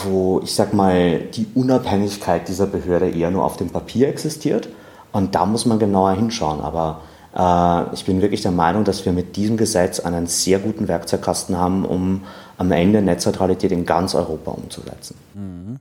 [0.05, 4.71] wo ich sag mal, die Unabhängigkeit dieser Behörde eher nur auf dem Papier existiert.
[5.13, 6.61] Und da muss man genauer hinschauen.
[6.61, 11.57] Aber ich bin wirklich der Meinung, dass wir mit diesem Gesetz einen sehr guten Werkzeugkasten
[11.57, 12.25] haben, um
[12.59, 15.15] am Ende Netzneutralität in ganz Europa umzusetzen.
[15.35, 15.79] Mhm.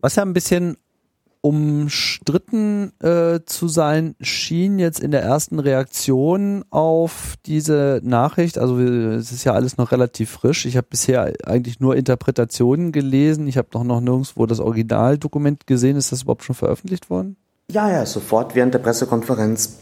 [0.00, 0.76] Was ja ein bisschen
[1.40, 8.58] umstritten äh, zu sein schien jetzt in der ersten Reaktion auf diese Nachricht.
[8.58, 10.66] Also es ist ja alles noch relativ frisch.
[10.66, 13.46] Ich habe bisher eigentlich nur Interpretationen gelesen.
[13.46, 15.96] Ich habe noch, noch nirgendwo das Originaldokument gesehen.
[15.96, 17.36] Ist das überhaupt schon veröffentlicht worden?
[17.70, 19.78] Ja, ja, sofort während der Pressekonferenz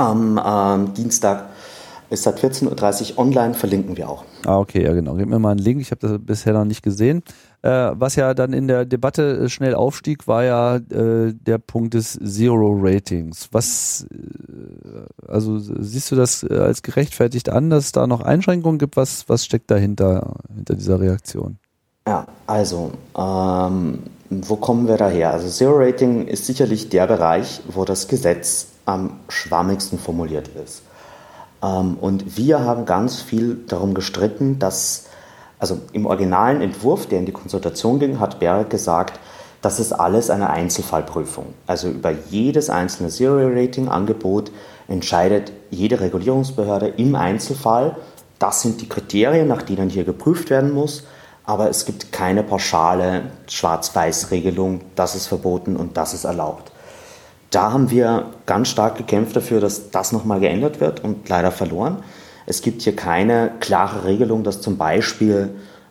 [0.00, 1.50] am äh, Dienstag
[2.08, 4.24] ist seit 14.30 Uhr online, verlinken wir auch.
[4.44, 5.14] Ah, okay, ja genau.
[5.14, 7.22] Gib mir mal einen Link, ich habe das bisher noch nicht gesehen.
[7.62, 11.94] Äh, was ja dann in der Debatte äh, schnell aufstieg, war ja äh, der Punkt
[11.94, 13.48] des Zero Ratings.
[13.52, 18.78] Was, äh, also siehst du das äh, als gerechtfertigt an, dass es da noch Einschränkungen
[18.78, 18.96] gibt?
[18.96, 21.58] Was, was steckt dahinter, hinter dieser Reaktion?
[22.08, 25.32] Ja, also, ähm, wo kommen wir daher?
[25.32, 30.82] Also Zero Rating ist sicherlich der Bereich, wo das Gesetz am schwammigsten formuliert ist.
[31.62, 35.06] Ähm, und wir haben ganz viel darum gestritten, dass,
[35.58, 39.18] also im originalen Entwurf, der in die Konsultation ging, hat Berg gesagt,
[39.62, 41.46] das ist alles eine Einzelfallprüfung.
[41.66, 44.50] Also über jedes einzelne Zero-Rating-Angebot
[44.88, 47.96] entscheidet jede Regulierungsbehörde im Einzelfall.
[48.38, 51.04] Das sind die Kriterien, nach denen hier geprüft werden muss.
[51.44, 56.70] Aber es gibt keine pauschale Schwarz-Weiß-Regelung, das ist verboten und das ist erlaubt.
[57.50, 61.98] Da haben wir ganz stark gekämpft dafür, dass das nochmal geändert wird und leider verloren.
[62.46, 65.50] Es gibt hier keine klare Regelung, dass zum Beispiel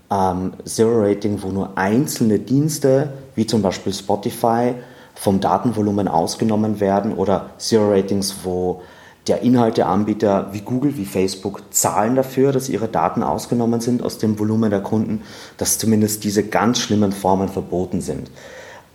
[0.10, 4.74] ähm, Zero Rating, wo nur einzelne Dienste, wie zum Beispiel Spotify,
[5.16, 8.82] vom Datenvolumen ausgenommen werden oder Zero Ratings, wo
[9.28, 14.40] der Inhalteanbieter wie Google, wie Facebook zahlen dafür, dass ihre Daten ausgenommen sind aus dem
[14.40, 15.22] Volumen der Kunden,
[15.58, 18.32] dass zumindest diese ganz schlimmen Formen verboten sind.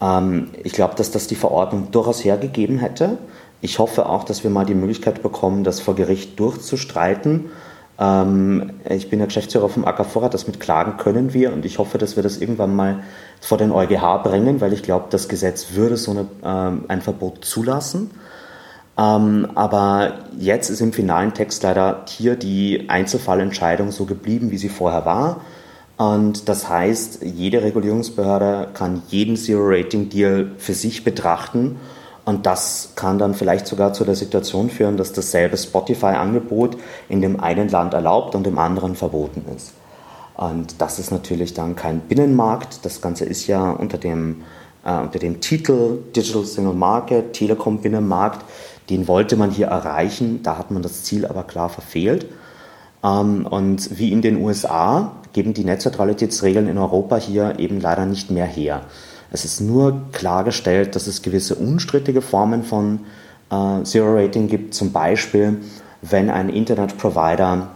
[0.00, 3.18] Ähm, ich glaube, dass das die Verordnung durchaus hergegeben hätte.
[3.60, 7.46] Ich hoffe auch, dass wir mal die Möglichkeit bekommen, das vor Gericht durchzustreiten.
[7.98, 11.78] Ähm, ich bin der Geschäftsführer vom AK Vorrat, das mit Klagen können wir und ich
[11.78, 13.02] hoffe, dass wir das irgendwann mal
[13.40, 17.44] vor den EuGH bringen, weil ich glaube, das Gesetz würde so eine, ähm, ein Verbot
[17.44, 18.10] zulassen.
[18.96, 24.68] Ähm, aber jetzt ist im finalen Text leider hier die Einzelfallentscheidung so geblieben, wie sie
[24.68, 25.40] vorher war.
[25.96, 31.76] Und das heißt, jede Regulierungsbehörde kann jeden Zero-Rating-Deal für sich betrachten.
[32.24, 36.76] Und das kann dann vielleicht sogar zu der Situation führen, dass dasselbe Spotify-Angebot
[37.08, 39.74] in dem einen Land erlaubt und im anderen verboten ist.
[40.36, 42.84] Und das ist natürlich dann kein Binnenmarkt.
[42.84, 44.42] Das Ganze ist ja unter dem,
[44.84, 48.44] äh, unter dem Titel Digital Single Market, Telekom Binnenmarkt.
[48.90, 50.42] Den wollte man hier erreichen.
[50.42, 52.26] Da hat man das Ziel aber klar verfehlt.
[53.04, 58.30] Ähm, und wie in den USA geben die Netzneutralitätsregeln in Europa hier eben leider nicht
[58.30, 58.82] mehr her.
[59.30, 63.00] Es ist nur klargestellt, dass es gewisse unstrittige Formen von
[63.50, 65.58] äh, Zero Rating gibt, zum Beispiel
[66.00, 67.68] wenn ein Internetprovider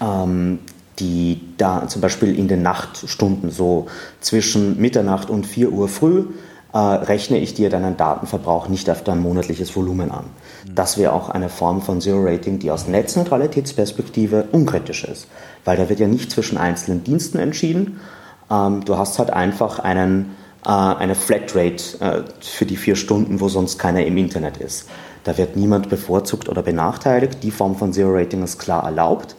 [0.00, 0.60] ähm,
[0.98, 3.86] die da zum Beispiel in den Nachtstunden, so
[4.20, 6.26] zwischen Mitternacht und 4 Uhr früh,
[6.72, 10.24] äh, rechne ich dir deinen Datenverbrauch nicht auf dein monatliches Volumen an.
[10.66, 15.28] Das wäre auch eine Form von Zero Rating, die aus Netzneutralitätsperspektive unkritisch ist,
[15.64, 18.00] weil da wird ja nicht zwischen einzelnen Diensten entschieden.
[18.50, 23.48] Ähm, du hast halt einfach einen, äh, eine Flatrate äh, für die vier Stunden, wo
[23.48, 24.88] sonst keiner im Internet ist.
[25.24, 27.42] Da wird niemand bevorzugt oder benachteiligt.
[27.42, 29.36] Die Form von Zero Rating ist klar erlaubt.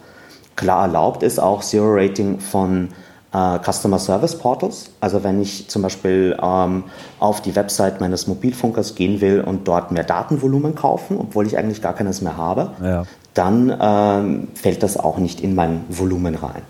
[0.54, 2.88] Klar erlaubt ist auch Zero Rating von
[3.36, 4.90] äh, Customer Service Portals.
[5.00, 6.84] Also wenn ich zum Beispiel ähm,
[7.20, 11.82] auf die Website meines Mobilfunkers gehen will und dort mehr Datenvolumen kaufen, obwohl ich eigentlich
[11.82, 13.04] gar keines mehr habe, ja.
[13.34, 16.62] dann ähm, fällt das auch nicht in mein Volumen rein.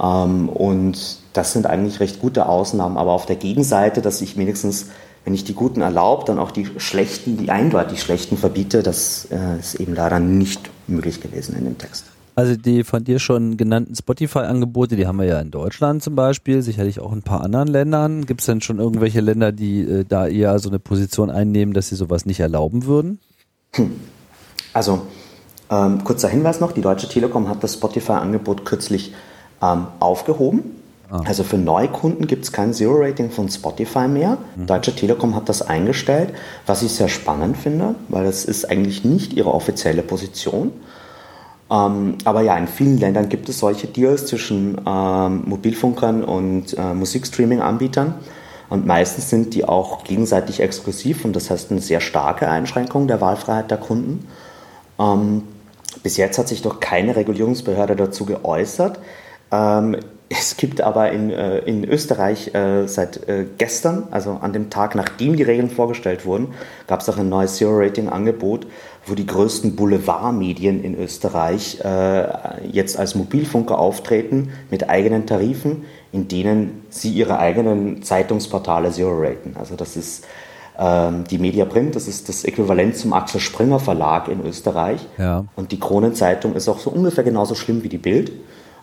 [0.00, 2.96] Ähm, und das sind eigentlich recht gute Ausnahmen.
[2.96, 4.86] Aber auf der Gegenseite, dass ich wenigstens
[5.24, 9.60] wenn ich die Guten erlaube, dann auch die Schlechten, die eindeutig Schlechten verbiete, das äh,
[9.60, 12.06] ist eben leider nicht möglich gewesen in dem Text.
[12.34, 16.62] Also die von dir schon genannten Spotify-Angebote, die haben wir ja in Deutschland zum Beispiel,
[16.62, 18.24] sicherlich auch in ein paar anderen Ländern.
[18.24, 21.88] Gibt es denn schon irgendwelche Länder, die äh, da eher so eine Position einnehmen, dass
[21.88, 23.18] sie sowas nicht erlauben würden?
[23.74, 23.92] Hm.
[24.72, 25.02] Also
[25.70, 29.14] ähm, kurzer Hinweis noch, die Deutsche Telekom hat das Spotify-Angebot kürzlich
[29.62, 30.62] ähm, aufgehoben.
[31.10, 31.22] Ah.
[31.26, 34.38] Also für Neukunden gibt es kein Zero-Rating von Spotify mehr.
[34.56, 34.66] Mhm.
[34.66, 36.32] Deutsche Telekom hat das eingestellt,
[36.66, 40.72] was ich sehr spannend finde, weil das ist eigentlich nicht ihre offizielle Position.
[41.70, 46.94] Ähm, aber ja, in vielen Ländern gibt es solche Deals zwischen ähm, Mobilfunkern und äh,
[46.94, 48.14] Musikstreaming-Anbietern.
[48.68, 53.20] Und meistens sind die auch gegenseitig exklusiv und das heißt eine sehr starke Einschränkung der
[53.20, 54.26] Wahlfreiheit der Kunden.
[54.98, 55.42] Ähm,
[56.02, 58.98] bis jetzt hat sich doch keine Regulierungsbehörde dazu geäußert.
[59.50, 59.96] Ähm,
[60.34, 64.94] es gibt aber in, äh, in Österreich äh, seit äh, gestern, also an dem Tag,
[64.94, 66.54] nachdem die Regeln vorgestellt wurden,
[66.86, 68.66] gab es auch ein neues Zero-Rating-Angebot,
[69.06, 76.28] wo die größten Boulevardmedien in Österreich äh, jetzt als Mobilfunker auftreten mit eigenen Tarifen, in
[76.28, 79.56] denen sie ihre eigenen Zeitungsportale Zero-raten.
[79.58, 80.24] Also das ist
[80.78, 85.00] ähm, die Media Print, das ist das Äquivalent zum Axel Springer Verlag in Österreich.
[85.18, 85.44] Ja.
[85.56, 88.30] Und die Kronenzeitung ist auch so ungefähr genauso schlimm wie die Bild.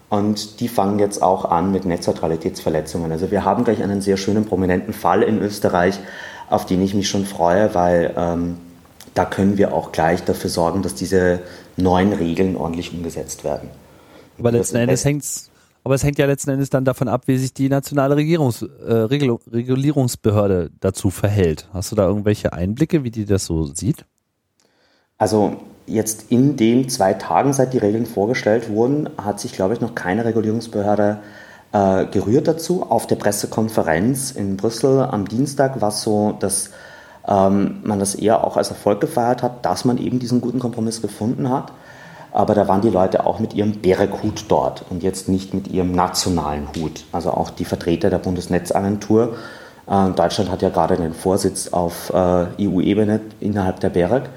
[0.10, 3.12] Und die fangen jetzt auch an mit Netzneutralitätsverletzungen.
[3.12, 6.00] Also wir haben gleich einen sehr schönen, prominenten Fall in Österreich,
[6.50, 8.58] auf den ich mich schon freue, weil ähm,
[9.13, 11.39] da können wir auch gleich dafür sorgen, dass diese
[11.78, 13.69] neuen Regeln ordentlich umgesetzt werden.
[14.38, 15.50] Aber letzten Endes hängt's,
[15.84, 18.93] aber es hängt ja letzten Endes dann davon ab, wie sich die nationale Regierungs, äh,
[18.93, 21.67] Regulierungsbehörde dazu verhält.
[21.74, 24.06] Hast du da irgendwelche Einblicke, wie die das so sieht?
[25.17, 29.82] Also jetzt in den zwei Tagen, seit die Regeln vorgestellt wurden, hat sich, glaube ich,
[29.82, 31.19] noch keine Regulierungsbehörde
[31.72, 32.84] äh, gerührt dazu.
[32.84, 36.72] Auf der Pressekonferenz in Brüssel am Dienstag war so, dass
[37.30, 41.02] ähm, man das eher auch als Erfolg gefeiert hat, dass man eben diesen guten Kompromiss
[41.02, 41.72] gefunden hat.
[42.32, 45.92] Aber da waren die Leute auch mit ihrem Berek-Hut dort und jetzt nicht mit ihrem
[45.92, 47.06] nationalen Hut.
[47.12, 49.36] Also auch die Vertreter der Bundesnetzagentur.
[49.88, 54.30] Äh, Deutschland hat ja gerade den Vorsitz auf äh, EU-Ebene innerhalb der Berek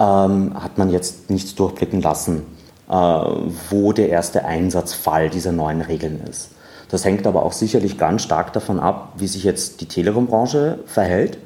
[0.00, 2.46] ähm, hat man jetzt nichts durchblicken lassen,
[2.88, 6.52] äh, wo der erste Einsatzfall dieser neuen Regeln ist.
[6.90, 11.38] Das hängt aber auch sicherlich ganz stark davon ab, wie sich jetzt die Telekom-Branche verhält,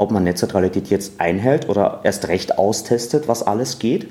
[0.00, 4.10] ob man Netzneutralität jetzt einhält oder erst recht austestet, was alles geht.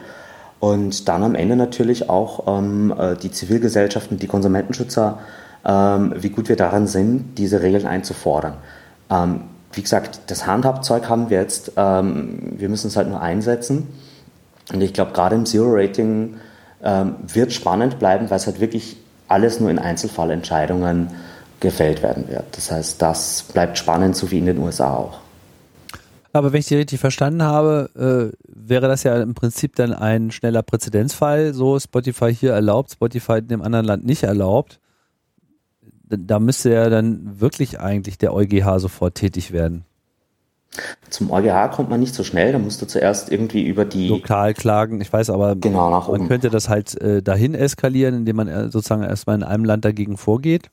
[0.60, 5.20] Und dann am Ende natürlich auch ähm, äh, die Zivilgesellschaften, die Konsumentenschützer,
[5.66, 8.54] ähm, wie gut wir daran sind, diese Regeln einzufordern.
[9.10, 9.42] Ähm,
[9.74, 13.88] wie gesagt, das Handhabzeug haben wir jetzt, ähm, wir müssen es halt nur einsetzen.
[14.72, 16.36] Und ich glaube, gerade im Zero-Rating
[16.84, 18.98] ähm, wird spannend bleiben, weil es halt wirklich
[19.28, 21.10] alles nur in Einzelfallentscheidungen
[21.60, 22.46] gefällt werden wird.
[22.52, 25.20] Das heißt, das bleibt spannend, so wie in den USA auch.
[26.32, 30.32] Aber wenn ich die richtig verstanden habe, äh, wäre das ja im Prinzip dann ein
[30.32, 31.54] schneller Präzedenzfall.
[31.54, 34.80] So Spotify hier erlaubt, Spotify in dem anderen Land nicht erlaubt
[36.10, 39.86] da müsste ja dann wirklich eigentlich der EuGH sofort tätig werden.
[41.10, 45.02] Zum EuGH kommt man nicht so schnell, da musst du zuerst irgendwie über die Lokalklagen,
[45.02, 48.70] ich weiß aber, genau, nach man könnte das halt äh, dahin eskalieren, indem man äh,
[48.70, 50.70] sozusagen erstmal in einem Land dagegen vorgeht.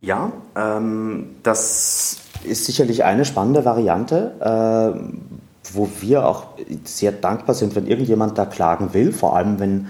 [0.00, 6.44] Ja, ähm, das ist sicherlich eine spannende Variante, äh, wo wir auch
[6.84, 9.88] sehr dankbar sind, wenn irgendjemand da klagen will, vor allem wenn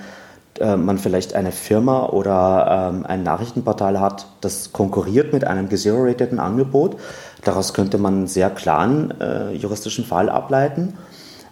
[0.61, 6.39] äh, man vielleicht eine Firma oder ähm, ein Nachrichtenportal hat, das konkurriert mit einem gesero-rateden
[6.39, 6.97] Angebot.
[7.45, 10.95] Daraus könnte man einen sehr klaren äh, juristischen Fall ableiten.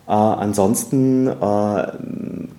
[0.09, 1.93] Äh, ansonsten äh,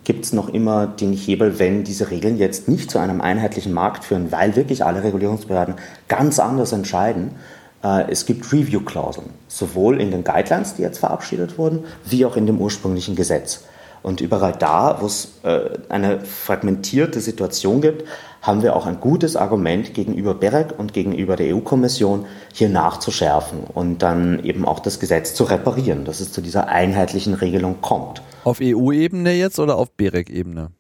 [0.04, 4.04] gibt es noch immer den Hebel, wenn diese Regeln jetzt nicht zu einem einheitlichen Markt
[4.04, 5.76] führen, weil wirklich alle Regulierungsbehörden
[6.08, 7.32] ganz anders entscheiden.
[7.84, 12.48] Äh, es gibt Review-Klauseln, sowohl in den Guidelines, die jetzt verabschiedet wurden, wie auch in
[12.48, 13.64] dem ursprünglichen Gesetz.
[14.04, 18.06] Und überall da, wo es äh, eine fragmentierte Situation gibt,
[18.42, 24.02] haben wir auch ein gutes Argument gegenüber BEREC und gegenüber der EU-Kommission, hier nachzuschärfen und
[24.02, 28.22] dann eben auch das Gesetz zu reparieren, dass es zu dieser einheitlichen Regelung kommt.
[28.44, 30.72] Auf EU-Ebene jetzt oder auf BEREC-Ebene?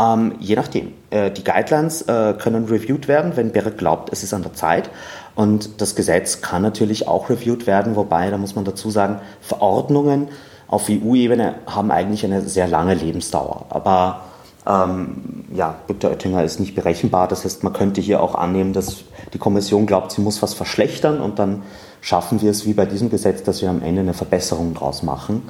[0.00, 0.92] Ähm, je nachdem.
[1.10, 4.88] Äh, die Guidelines äh, können reviewed werden, wenn BEREC glaubt, es ist an der Zeit.
[5.34, 10.28] Und das Gesetz kann natürlich auch reviewed werden, wobei, da muss man dazu sagen, Verordnungen
[10.70, 13.66] auf EU-Ebene haben eigentlich eine sehr lange Lebensdauer.
[13.70, 14.20] Aber
[14.66, 16.12] ähm, ja, Dr.
[16.12, 17.26] Oettinger ist nicht berechenbar.
[17.26, 19.02] Das heißt, man könnte hier auch annehmen, dass
[19.34, 21.62] die Kommission glaubt, sie muss was verschlechtern und dann
[22.00, 25.42] schaffen wir es wie bei diesem Gesetz, dass wir am Ende eine Verbesserung draus machen.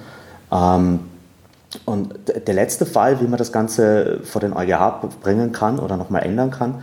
[0.50, 1.00] Ähm,
[1.84, 2.14] und
[2.46, 6.50] der letzte Fall, wie man das Ganze vor den EuGH bringen kann oder nochmal ändern
[6.50, 6.82] kann,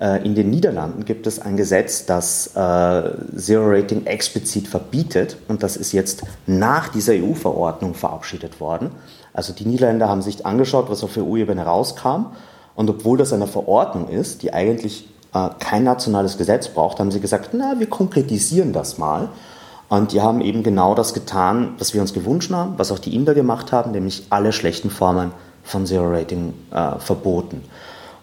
[0.00, 5.76] in den Niederlanden gibt es ein Gesetz, das äh, Zero Rating explizit verbietet und das
[5.76, 8.92] ist jetzt nach dieser EU-Verordnung verabschiedet worden.
[9.32, 12.26] Also die Niederländer haben sich angeschaut, was auf EU-Ebene rauskam
[12.76, 17.20] und obwohl das eine Verordnung ist, die eigentlich äh, kein nationales Gesetz braucht, haben sie
[17.20, 19.28] gesagt, na, wir konkretisieren das mal.
[19.88, 23.14] Und die haben eben genau das getan, was wir uns gewünscht haben, was auch die
[23.14, 25.32] Inder gemacht haben, nämlich alle schlechten Formen
[25.64, 27.62] von Zero Rating äh, verboten.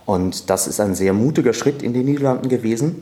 [0.05, 3.01] Und das ist ein sehr mutiger Schritt in den Niederlanden gewesen.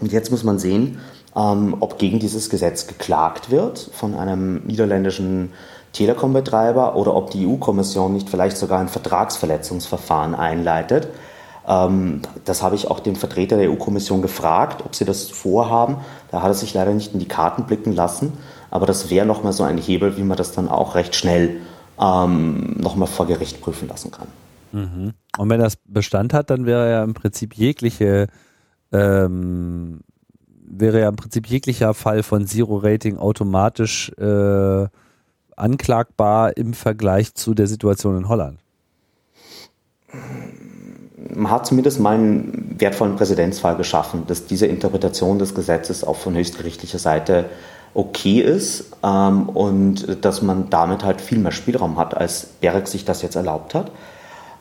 [0.00, 0.98] Und jetzt muss man sehen,
[1.34, 5.52] ähm, ob gegen dieses Gesetz geklagt wird von einem niederländischen
[5.92, 11.08] Telekom-Betreiber oder ob die EU-Kommission nicht vielleicht sogar ein Vertragsverletzungsverfahren einleitet.
[11.66, 15.96] Ähm, das habe ich auch den Vertreter der EU-Kommission gefragt, ob sie das vorhaben.
[16.30, 18.32] Da hat er sich leider nicht in die Karten blicken lassen.
[18.70, 21.56] Aber das wäre nochmal so ein Hebel, wie man das dann auch recht schnell
[21.98, 24.28] ähm, nochmal vor Gericht prüfen lassen kann.
[24.72, 25.14] Mhm.
[25.38, 28.28] Und wenn das Bestand hat, dann wäre ja im Prinzip jegliche
[28.92, 30.00] ähm,
[30.68, 34.86] wäre ja im Prinzip jeglicher Fall von Zero-Rating automatisch äh,
[35.56, 38.58] anklagbar im Vergleich zu der Situation in Holland.
[41.34, 46.34] Man hat zumindest mal einen wertvollen Präzedenzfall geschaffen, dass diese Interpretation des Gesetzes auch von
[46.34, 47.46] höchstgerichtlicher Seite
[47.94, 53.04] okay ist ähm, und dass man damit halt viel mehr Spielraum hat, als Berg sich
[53.04, 53.90] das jetzt erlaubt hat.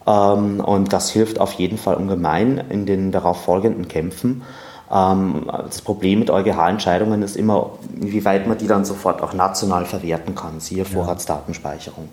[0.07, 4.43] Ähm, und das hilft auf jeden Fall ungemein in den darauf folgenden Kämpfen.
[4.91, 10.35] Ähm, das Problem mit EuGH-Entscheidungen ist immer, inwieweit man die dann sofort auch national verwerten
[10.35, 12.09] kann, siehe Vorratsdatenspeicherung.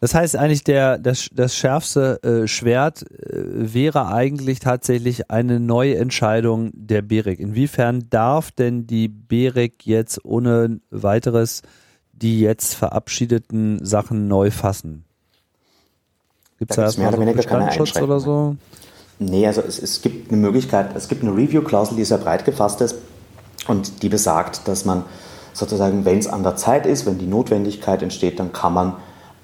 [0.00, 3.42] Das heißt eigentlich, der, das, das schärfste äh, Schwert äh,
[3.74, 7.40] wäre eigentlich tatsächlich eine neue Entscheidung der BEREC.
[7.40, 11.62] Inwiefern darf denn die BEREC jetzt ohne weiteres
[12.16, 15.05] die jetzt verabschiedeten Sachen neu fassen?
[16.58, 18.56] Gibt es da, da erstmal so Bestandsschutz oder so?
[19.18, 22.80] Nee, also es, es gibt eine Möglichkeit, es gibt eine Review-Klausel, die sehr breit gefasst
[22.80, 22.96] ist
[23.66, 25.04] und die besagt, dass man
[25.52, 28.96] sozusagen, wenn es an der Zeit ist, wenn die Notwendigkeit entsteht, dann kann man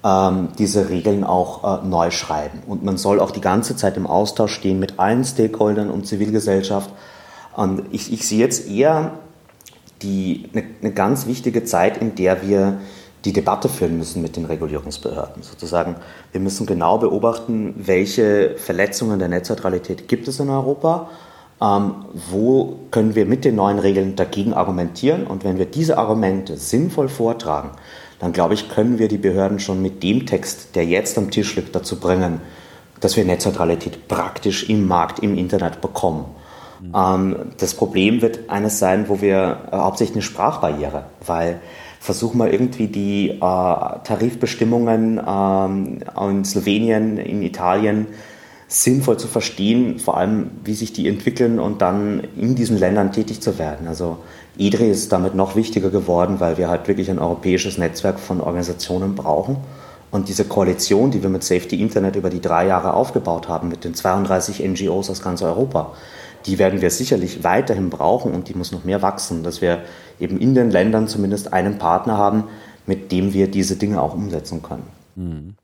[0.03, 2.61] ähm, diese Regeln auch äh, neu schreiben.
[2.67, 6.91] Und man soll auch die ganze Zeit im Austausch stehen mit allen Stakeholdern und Zivilgesellschaft.
[7.55, 9.13] Und ich, ich sehe jetzt eher
[10.01, 12.79] die, eine, eine ganz wichtige Zeit, in der wir
[13.25, 15.43] die Debatte führen müssen mit den Regulierungsbehörden.
[15.43, 15.95] Sozusagen,
[16.31, 21.09] wir müssen genau beobachten, welche Verletzungen der Netzneutralität gibt es in Europa,
[21.61, 26.57] ähm, wo können wir mit den neuen Regeln dagegen argumentieren und wenn wir diese Argumente
[26.57, 27.71] sinnvoll vortragen,
[28.19, 31.55] dann glaube ich, können wir die Behörden schon mit dem Text, der jetzt am Tisch
[31.55, 32.41] liegt, dazu bringen,
[32.99, 36.25] dass wir Netzneutralität praktisch im Markt, im Internet bekommen.
[36.81, 36.93] Mhm.
[36.95, 41.59] Ähm, das Problem wird eines sein, wo wir äh, hauptsächlich eine Sprachbarriere, weil
[42.03, 45.99] versuch mal irgendwie die äh, Tarifbestimmungen ähm,
[46.29, 48.07] in Slowenien, in Italien
[48.67, 53.39] sinnvoll zu verstehen, vor allem wie sich die entwickeln und dann in diesen Ländern tätig
[53.39, 53.87] zu werden.
[53.87, 54.17] Also
[54.57, 59.15] IDRI ist damit noch wichtiger geworden, weil wir halt wirklich ein europäisches Netzwerk von Organisationen
[59.15, 59.55] brauchen.
[60.11, 63.85] Und diese Koalition, die wir mit Safety Internet über die drei Jahre aufgebaut haben, mit
[63.85, 65.93] den 32 NGOs aus ganz Europa,
[66.45, 69.83] die werden wir sicherlich weiterhin brauchen und die muss noch mehr wachsen, dass wir
[70.19, 72.45] eben in den Ländern zumindest einen Partner haben,
[72.85, 75.57] mit dem wir diese Dinge auch umsetzen können.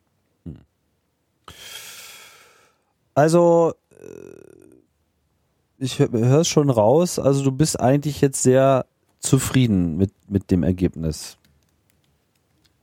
[3.14, 3.74] Also
[5.78, 8.86] ich höre es schon raus, also du bist eigentlich jetzt sehr
[9.20, 11.38] zufrieden mit, mit dem Ergebnis.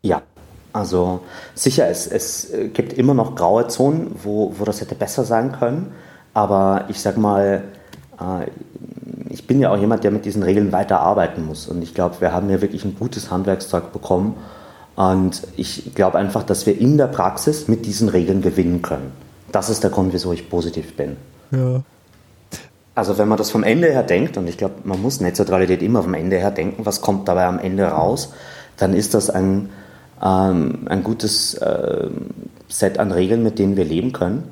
[0.03, 0.22] Ja,
[0.72, 1.20] also
[1.55, 5.92] sicher, es, es gibt immer noch graue Zonen, wo, wo das hätte besser sein können.
[6.34, 7.76] Aber ich sag mal, äh,
[9.29, 11.69] ich bin ja auch jemand, der mit diesen Regeln weiter arbeiten muss.
[11.69, 14.35] Und ich glaube, wir haben ja wirklich ein gutes Handwerkszeug bekommen.
[14.95, 19.12] Und ich glaube einfach, dass wir in der Praxis mit diesen Regeln gewinnen können.
[19.53, 21.17] Das ist der Grund, wieso ich positiv bin.
[21.51, 21.83] Ja.
[22.95, 26.03] Also wenn man das vom Ende her denkt, und ich glaube, man muss Netzneutralität immer
[26.03, 28.33] vom Ende her denken, was kommt dabei am Ende raus,
[28.79, 29.69] dann ist das ein,
[30.25, 32.09] ähm, ein gutes äh,
[32.69, 34.45] Set an Regeln, mit denen wir leben können.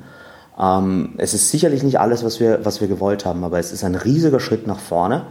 [0.59, 3.83] Ähm, es ist sicherlich nicht alles, was wir, was wir gewollt haben, aber es ist
[3.83, 5.25] ein riesiger Schritt nach vorne.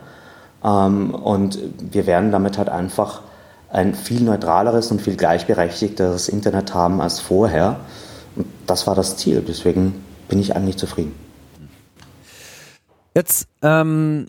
[0.63, 3.23] Ähm, und wir werden damit halt einfach
[3.71, 7.81] ein viel neutraleres und viel gleichberechtigteres Internet haben als vorher.
[8.37, 9.43] Und das war das Ziel.
[9.47, 11.15] Deswegen bin ich eigentlich zufrieden.
[13.15, 14.27] Jetzt ähm,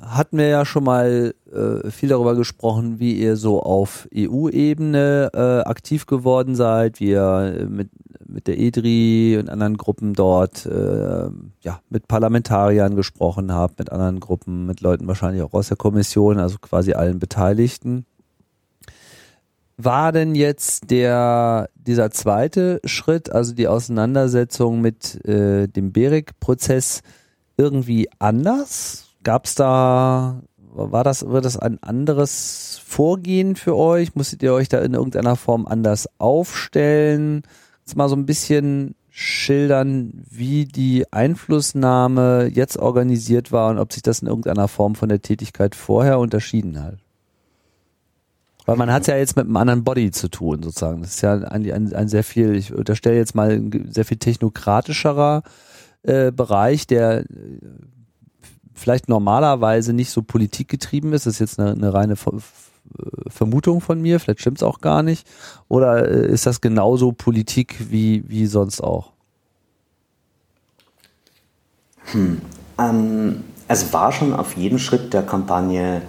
[0.00, 5.68] hatten wir ja schon mal äh, viel darüber gesprochen, wie ihr so auf EU-Ebene äh,
[5.68, 7.88] aktiv geworden seid, wie ihr mit,
[8.26, 11.28] mit der EDRI und anderen Gruppen dort äh,
[11.60, 16.38] ja, mit Parlamentariern gesprochen habt, mit anderen Gruppen, mit Leuten wahrscheinlich auch aus der Kommission,
[16.38, 18.06] also quasi allen Beteiligten.
[19.76, 27.00] War denn jetzt der dieser zweite Schritt, also die Auseinandersetzung mit äh, dem BEREC-Prozess,
[27.56, 29.16] irgendwie anders?
[29.24, 34.14] Gab es da, war das, war das ein anderes Vorgehen für euch?
[34.14, 37.42] Musstet ihr euch da in irgendeiner Form anders aufstellen?
[37.84, 44.02] Jetzt mal so ein bisschen schildern, wie die Einflussnahme jetzt organisiert war und ob sich
[44.02, 46.96] das in irgendeiner Form von der Tätigkeit vorher unterschieden hat.
[48.66, 51.02] Weil man hat es ja jetzt mit einem anderen Body zu tun, sozusagen.
[51.02, 54.16] Das ist ja ein, ein, ein sehr viel, ich unterstelle jetzt mal, ein sehr viel
[54.16, 55.42] technokratischerer
[56.02, 57.26] äh, Bereich, der äh,
[58.72, 61.26] vielleicht normalerweise nicht so politikgetrieben ist.
[61.26, 62.16] Das ist jetzt eine, eine reine
[63.28, 65.26] Vermutung von mir, vielleicht stimmt es auch gar nicht.
[65.68, 69.12] Oder äh, ist das genauso Politik wie, wie sonst auch?
[72.12, 72.40] Hm.
[72.78, 76.02] Ähm, es war schon auf jeden Schritt der Kampagne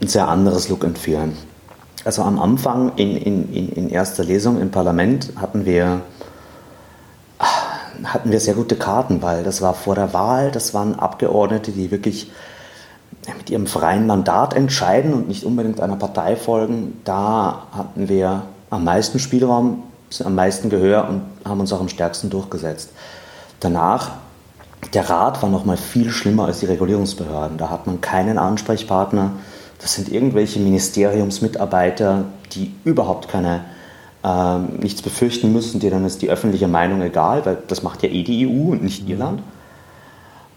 [0.00, 1.32] ein sehr anderes Look and Feel.
[2.04, 6.02] Also am Anfang in, in, in erster Lesung im Parlament hatten wir
[8.04, 11.90] hatten wir sehr gute Karten, weil das war vor der Wahl, das waren Abgeordnete, die
[11.90, 12.30] wirklich
[13.38, 17.00] mit ihrem freien Mandat entscheiden und nicht unbedingt einer Partei folgen.
[17.04, 19.84] Da hatten wir am meisten Spielraum,
[20.24, 22.90] am meisten Gehör und haben uns auch am stärksten durchgesetzt.
[23.60, 24.12] Danach,
[24.92, 27.58] der Rat war noch mal viel schlimmer als die Regulierungsbehörden.
[27.58, 29.32] Da hat man keinen Ansprechpartner.
[29.80, 33.64] Das sind irgendwelche Ministeriumsmitarbeiter, die überhaupt keine
[34.24, 38.22] ähm, nichts befürchten müssen, denen ist die öffentliche Meinung egal, weil das macht ja eh
[38.22, 39.42] die EU und nicht Irland.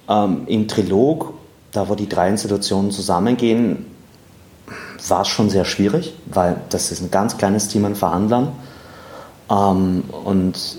[0.08, 1.34] Ähm, Im Trilog,
[1.76, 3.86] da wo die drei Institutionen zusammengehen,
[5.08, 8.52] war es schon sehr schwierig, weil das ist ein ganz kleines Team an Verhandlern.
[9.50, 10.78] Ähm, und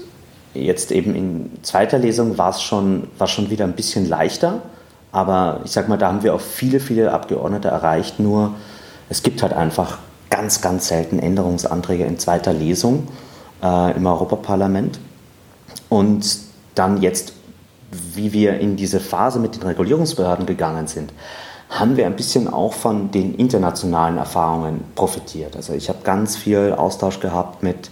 [0.55, 4.63] jetzt eben in zweiter Lesung war es schon, schon wieder ein bisschen leichter.
[5.13, 8.19] Aber ich sag mal, da haben wir auch viele, viele Abgeordnete erreicht.
[8.21, 8.55] Nur
[9.09, 9.99] es gibt halt einfach
[10.31, 13.09] ganz, ganz selten Änderungsanträge in zweiter Lesung
[13.63, 14.99] äh, im Europaparlament.
[15.89, 16.39] Und
[16.75, 17.33] dann jetzt,
[17.91, 21.13] wie wir in diese Phase mit den Regulierungsbehörden gegangen sind,
[21.69, 25.57] haben wir ein bisschen auch von den internationalen Erfahrungen profitiert.
[25.57, 27.91] Also ich habe ganz viel Austausch gehabt mit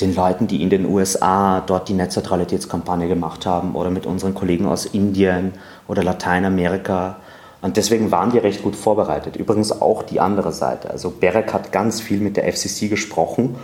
[0.00, 4.66] den Leuten, die in den USA dort die Netzneutralitätskampagne gemacht haben oder mit unseren Kollegen
[4.66, 5.52] aus Indien
[5.86, 7.16] oder Lateinamerika
[7.62, 9.36] und deswegen waren die recht gut vorbereitet.
[9.36, 10.90] Übrigens auch die andere Seite.
[10.90, 13.54] Also Berek hat ganz viel mit der FCC gesprochen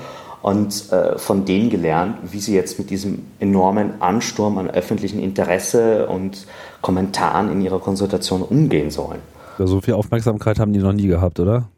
[0.42, 6.06] und äh, von denen gelernt, wie sie jetzt mit diesem enormen Ansturm an öffentlichen Interesse
[6.06, 6.46] und
[6.80, 9.20] Kommentaren in ihrer Konsultation umgehen sollen.
[9.58, 11.68] So viel Aufmerksamkeit haben die noch nie gehabt, oder?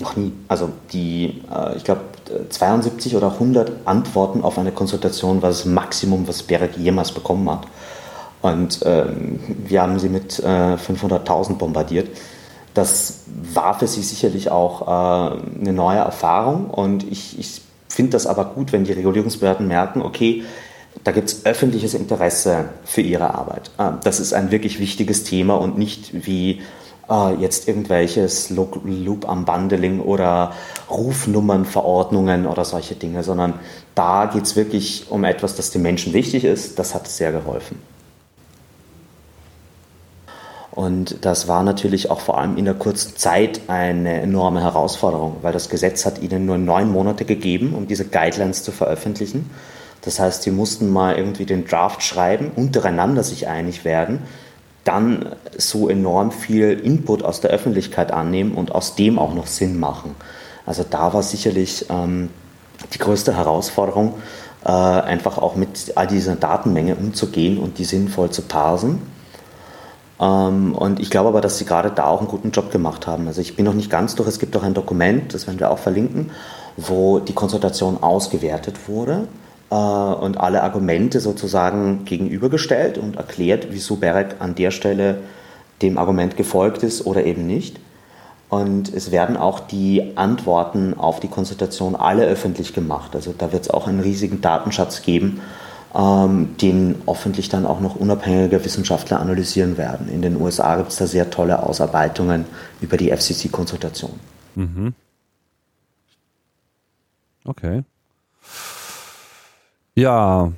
[0.00, 0.32] Noch nie.
[0.46, 2.02] Also die, äh, ich glaube,
[2.50, 7.66] 72 oder 100 Antworten auf eine Konsultation war das Maximum, was Berek jemals bekommen hat.
[8.40, 12.08] Und ähm, wir haben sie mit äh, 500.000 bombardiert.
[12.74, 16.70] Das war für sie sicherlich auch äh, eine neue Erfahrung.
[16.70, 17.62] Und ich, ich
[17.94, 20.44] finde das aber gut, wenn die Regulierungsbehörden merken, okay,
[21.04, 23.70] da gibt es öffentliches Interesse für ihre Arbeit.
[23.78, 26.62] Äh, das ist ein wirklich wichtiges Thema und nicht wie
[27.08, 30.52] äh, jetzt irgendwelches Loop am Bundling oder
[30.90, 33.54] Rufnummernverordnungen oder solche Dinge, sondern
[33.94, 36.78] da geht es wirklich um etwas, das den Menschen wichtig ist.
[36.78, 37.80] Das hat sehr geholfen.
[40.78, 45.52] Und das war natürlich auch vor allem in der kurzen Zeit eine enorme Herausforderung, weil
[45.52, 49.50] das Gesetz hat ihnen nur neun Monate gegeben, um diese Guidelines zu veröffentlichen.
[50.02, 54.20] Das heißt, sie mussten mal irgendwie den Draft schreiben, untereinander sich einig werden,
[54.84, 59.80] dann so enorm viel Input aus der Öffentlichkeit annehmen und aus dem auch noch Sinn
[59.80, 60.14] machen.
[60.64, 62.30] Also da war sicherlich ähm,
[62.94, 64.14] die größte Herausforderung,
[64.64, 69.17] äh, einfach auch mit all dieser Datenmenge umzugehen und die sinnvoll zu parsen.
[70.20, 73.26] Ähm, und ich glaube aber, dass sie gerade da auch einen guten Job gemacht haben.
[73.26, 74.28] Also ich bin noch nicht ganz durch.
[74.28, 76.30] Es gibt auch ein Dokument, das werden wir auch verlinken,
[76.76, 79.28] wo die Konsultation ausgewertet wurde
[79.70, 85.18] äh, und alle Argumente sozusagen gegenübergestellt und erklärt, wieso Berek an der Stelle
[85.82, 87.78] dem Argument gefolgt ist oder eben nicht.
[88.48, 93.14] Und es werden auch die Antworten auf die Konsultation alle öffentlich gemacht.
[93.14, 95.42] Also da wird es auch einen riesigen Datenschatz geben
[95.94, 100.08] ähm, den hoffentlich dann auch noch unabhängige Wissenschaftler analysieren werden.
[100.08, 102.44] In den USA gibt es da sehr tolle Ausarbeitungen
[102.80, 104.12] über die FCC-Konsultation.
[104.54, 104.94] Mhm.
[107.44, 107.82] Okay.
[109.94, 110.52] Ja.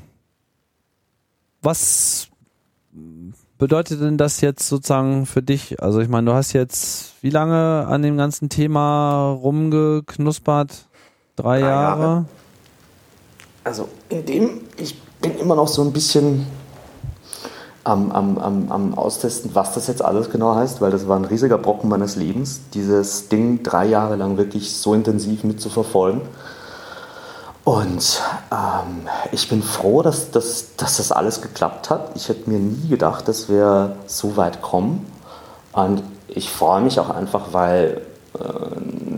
[1.63, 2.29] Was
[3.59, 5.83] bedeutet denn das jetzt sozusagen für dich?
[5.83, 10.89] Also ich meine, du hast jetzt wie lange an dem ganzen Thema rumgeknuspert?
[11.37, 12.03] Drei, Drei Jahre?
[12.03, 12.25] Jahre?
[13.63, 16.47] Also in dem, ich bin immer noch so ein bisschen
[17.85, 21.25] am, am, am, am Austesten, was das jetzt alles genau heißt, weil das war ein
[21.25, 26.23] riesiger Brocken meines Lebens, dieses Ding drei Jahre lang wirklich so intensiv mitzuverfolgen.
[27.65, 32.13] Und ähm, ich bin froh, dass, dass, dass das alles geklappt hat.
[32.15, 35.07] Ich hätte mir nie gedacht, dass wir so weit kommen.
[35.73, 38.03] Und ich freue mich auch einfach, weil
[38.35, 38.43] äh,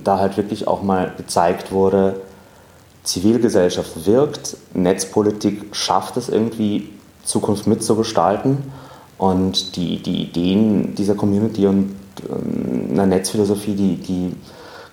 [0.03, 2.21] da halt wirklich auch mal gezeigt wurde,
[3.05, 6.91] Zivilgesellschaft wirkt, Netzpolitik schafft es irgendwie,
[7.25, 8.59] Zukunft mitzugestalten
[9.19, 11.95] und die, die Ideen dieser Community und
[12.29, 14.35] ähm, einer Netzphilosophie, die, die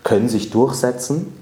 [0.03, 1.33] können sich durchsetzen.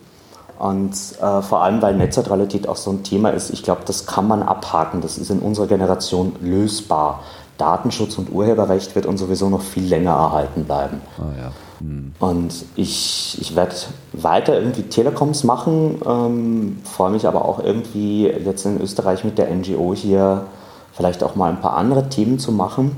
[0.60, 4.28] Und äh, vor allem, weil Netzneutralität auch so ein Thema ist, ich glaube, das kann
[4.28, 7.24] man abhaken, das ist in unserer Generation lösbar.
[7.58, 11.02] Datenschutz und Urheberrecht wird uns sowieso noch viel länger erhalten bleiben.
[11.20, 11.52] Oh ja.
[11.80, 12.14] Hm.
[12.20, 13.76] Und ich, ich werde
[14.14, 19.54] weiter irgendwie Telekoms machen, ähm, freue mich aber auch irgendwie jetzt in Österreich mit der
[19.54, 20.46] NGO hier
[20.94, 22.96] vielleicht auch mal ein paar andere Themen zu machen.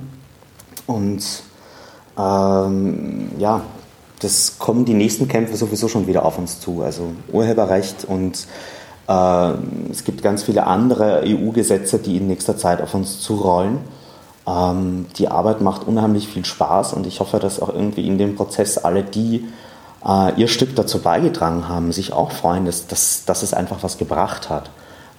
[0.88, 1.24] Und
[2.18, 3.62] ähm, ja,
[4.22, 6.82] das kommen die nächsten Kämpfe sowieso schon wieder auf uns zu.
[6.82, 8.48] Also Urheberrecht und
[9.10, 9.54] Äh,
[9.90, 13.80] es gibt ganz viele andere EU-Gesetze, die in nächster Zeit auf uns zurollen.
[14.50, 18.36] Ähm, die Arbeit macht unheimlich viel Spaß und ich hoffe, dass auch irgendwie in dem
[18.36, 19.48] Prozess alle die
[20.06, 23.98] äh, ihr Stück dazu beigetragen haben, sich auch freuen, dass, dass, dass es einfach was
[23.98, 24.70] gebracht hat.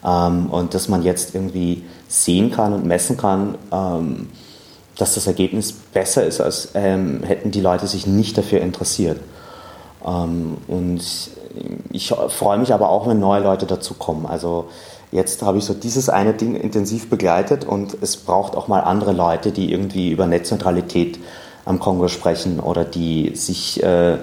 [0.05, 4.31] Ähm, und dass man jetzt irgendwie sehen kann und messen kann, ähm,
[4.97, 9.21] dass das Ergebnis besser ist, als ähm, hätten die Leute sich nicht dafür interessiert.
[10.05, 11.03] Ähm, und
[11.93, 14.27] ich freue mich aber auch, wenn neue Leute dazukommen.
[14.27, 14.69] Also
[15.13, 19.13] jetzt habe ich so dieses eine Ding intensiv begleitet und es braucht auch mal andere
[19.13, 21.19] Leute, die irgendwie über Netzneutralität
[21.65, 24.19] am Kongo sprechen oder die sich äh,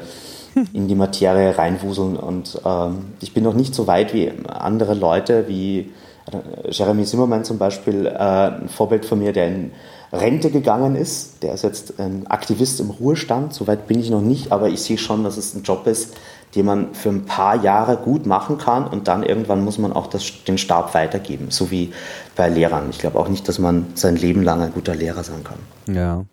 [0.74, 2.18] in die Materie reinwuseln.
[2.18, 5.92] Und ähm, ich bin noch nicht so weit wie andere Leute, wie
[6.32, 9.72] äh, Jeremy Zimmermann zum Beispiel, äh, ein Vorbild von mir, der in
[10.12, 11.44] Rente gegangen ist.
[11.44, 13.54] Der ist jetzt ein Aktivist im Ruhestand.
[13.54, 16.16] So weit bin ich noch nicht, aber ich sehe schon, dass es ein Job ist,
[16.56, 20.08] den man für ein paar Jahre gut machen kann und dann irgendwann muss man auch
[20.08, 21.94] das, den Stab weitergeben, so wie
[22.36, 22.90] bei Lehrern.
[22.90, 25.96] Ich glaube auch nicht, dass man sein Leben lang ein guter Lehrer sein kann.
[25.96, 26.26] Ja.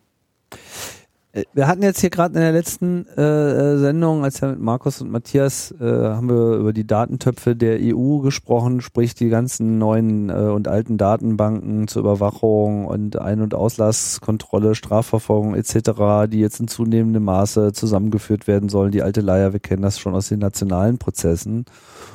[1.34, 4.60] Äh, wir hatten jetzt hier gerade in der letzten äh, äh, Sendung, als wir mit
[4.60, 9.78] Markus und Matthias äh, haben wir über die Datentöpfe der EU gesprochen, sprich die ganzen
[9.78, 16.60] neuen äh, und alten Datenbanken zur Überwachung und Ein- und Auslasskontrolle, Strafverfolgung etc., die jetzt
[16.60, 18.92] in zunehmendem Maße zusammengeführt werden sollen.
[18.92, 21.64] Die alte Leier, wir kennen das schon aus den nationalen Prozessen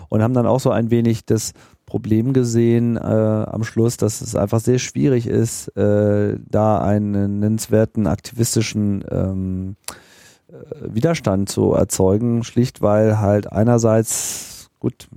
[0.08, 1.54] und haben dann auch so ein wenig das
[1.90, 8.08] Problem gesehen äh, am Schluss, dass es einfach sehr schwierig ist, äh, da einen nennenswerten
[8.08, 9.76] aktivistischen ähm,
[10.48, 15.10] äh, Widerstand zu erzeugen, schlicht weil halt einerseits, gut,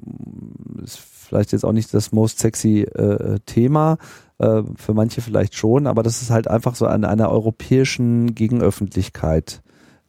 [0.83, 3.99] ist vielleicht jetzt auch nicht das most sexy äh, Thema,
[4.39, 9.62] äh, für manche vielleicht schon, aber das ist halt einfach so an einer europäischen Gegenöffentlichkeit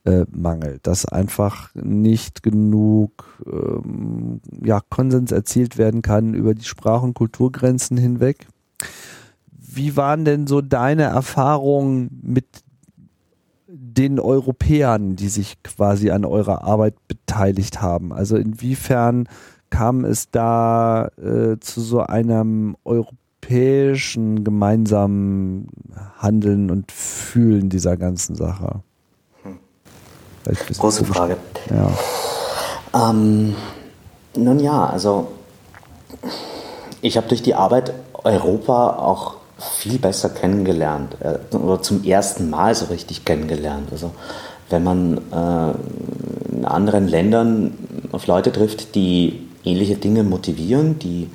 [0.05, 7.03] äh, mangelt, dass einfach nicht genug ähm, ja, Konsens erzielt werden kann über die Sprach-
[7.03, 8.47] und Kulturgrenzen hinweg.
[9.51, 12.45] Wie waren denn so deine Erfahrungen mit
[13.67, 18.13] den Europäern, die sich quasi an eurer Arbeit beteiligt haben?
[18.13, 19.27] Also inwiefern
[19.69, 25.69] kam es da äh, zu so einem europäischen gemeinsamen
[26.17, 28.83] Handeln und Fühlen dieser ganzen Sache?
[30.77, 31.37] Große Frage.
[31.69, 33.09] Ja.
[33.09, 33.55] Ähm,
[34.35, 35.29] nun ja, also
[37.01, 42.75] ich habe durch die Arbeit Europa auch viel besser kennengelernt äh, oder zum ersten Mal
[42.75, 43.89] so richtig kennengelernt.
[43.91, 44.11] Also
[44.69, 47.77] wenn man äh, in anderen Ländern
[48.11, 51.29] auf Leute trifft, die ähnliche Dinge motivieren, die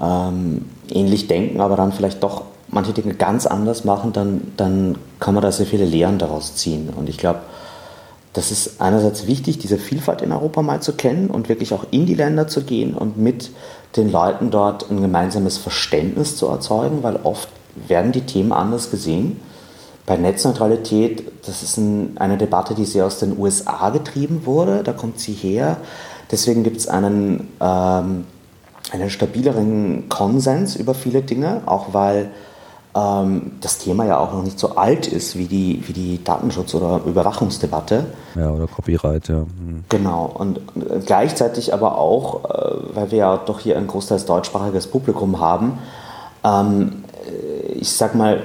[0.00, 5.34] ähm, ähnlich denken, aber dann vielleicht doch manche Dinge ganz anders machen, dann, dann kann
[5.34, 6.88] man da sehr viele Lehren daraus ziehen.
[6.94, 7.40] Und ich glaube,
[8.34, 12.04] das ist einerseits wichtig, diese Vielfalt in Europa mal zu kennen und wirklich auch in
[12.04, 13.50] die Länder zu gehen und mit
[13.96, 17.48] den Leuten dort ein gemeinsames Verständnis zu erzeugen, weil oft
[17.86, 19.40] werden die Themen anders gesehen.
[20.04, 24.92] Bei Netzneutralität, das ist ein, eine Debatte, die sehr aus den USA getrieben wurde, da
[24.92, 25.76] kommt sie her.
[26.30, 28.24] Deswegen gibt es einen, ähm,
[28.90, 32.32] einen stabileren Konsens über viele Dinge, auch weil
[32.94, 36.74] ähm, das Thema ja auch noch nicht so alt ist wie die, wie die Datenschutz-
[36.74, 38.06] oder Überwachungsdebatte.
[38.36, 39.38] Ja, oder Copyright, ja.
[39.38, 39.84] Hm.
[39.88, 40.60] Genau, und
[41.06, 45.78] gleichzeitig aber auch, äh, weil wir ja doch hier ein großteils deutschsprachiges Publikum haben,
[46.44, 48.42] ähm, äh, ich sag mal,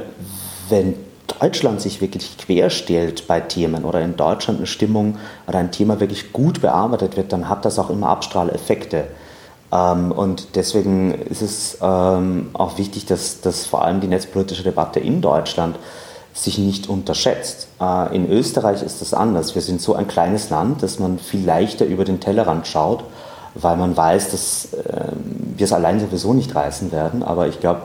[0.70, 0.96] wenn
[1.40, 6.34] Deutschland sich wirklich querstellt bei Themen oder in Deutschland eine Stimmung oder ein Thema wirklich
[6.34, 9.06] gut bearbeitet wird, dann hat das auch immer Abstrahleffekte.
[9.72, 15.00] Ähm, und deswegen ist es ähm, auch wichtig, dass, dass vor allem die netzpolitische Debatte
[15.00, 15.78] in Deutschland
[16.34, 17.68] sich nicht unterschätzt.
[17.82, 19.56] Äh, in Österreich ist das anders.
[19.56, 23.04] Wir sind so ein kleines Land, dass man viel leichter über den Tellerrand schaut,
[23.56, 25.12] weil man weiß, dass äh,
[25.56, 27.24] wir es allein sowieso nicht reißen werden.
[27.24, 27.82] Aber ich glaube,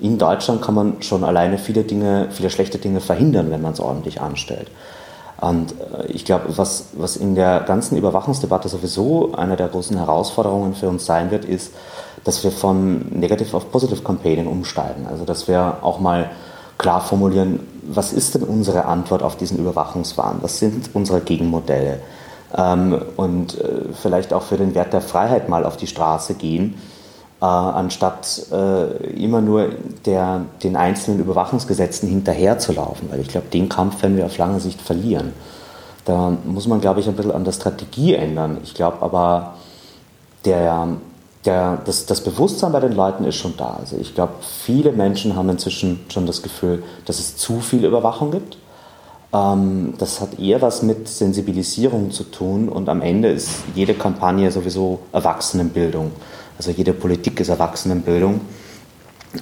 [0.00, 3.80] in Deutschland kann man schon alleine viele Dinge, viele schlechte Dinge verhindern, wenn man es
[3.80, 4.68] ordentlich anstellt.
[5.44, 10.74] Und äh, ich glaube, was, was in der ganzen Überwachungsdebatte sowieso eine der großen Herausforderungen
[10.74, 11.72] für uns sein wird, ist,
[12.24, 15.06] dass wir von Negative auf Positive Campaigning umsteigen.
[15.10, 16.30] Also, dass wir auch mal
[16.78, 20.38] klar formulieren, was ist denn unsere Antwort auf diesen Überwachungswahn?
[20.40, 22.00] Was sind unsere Gegenmodelle?
[22.56, 26.80] Ähm, und äh, vielleicht auch für den Wert der Freiheit mal auf die Straße gehen
[27.40, 29.70] äh, anstatt äh, immer nur
[30.06, 33.10] der, den einzelnen Überwachungsgesetzen hinterherzulaufen.
[33.10, 35.32] Weil ich glaube, den Kampf werden wir auf lange Sicht verlieren.
[36.04, 38.58] Da muss man, glaube ich, ein bisschen an der Strategie ändern.
[38.62, 39.54] Ich glaube aber,
[40.44, 40.88] der,
[41.44, 43.78] der, das, das Bewusstsein bei den Leuten ist schon da.
[43.80, 48.30] Also ich glaube, viele Menschen haben inzwischen schon das Gefühl, dass es zu viel Überwachung
[48.30, 48.58] gibt.
[49.32, 54.50] Ähm, das hat eher was mit Sensibilisierung zu tun und am Ende ist jede Kampagne
[54.50, 56.12] sowieso Erwachsenenbildung.
[56.58, 58.40] Also jede Politik ist Erwachsenenbildung.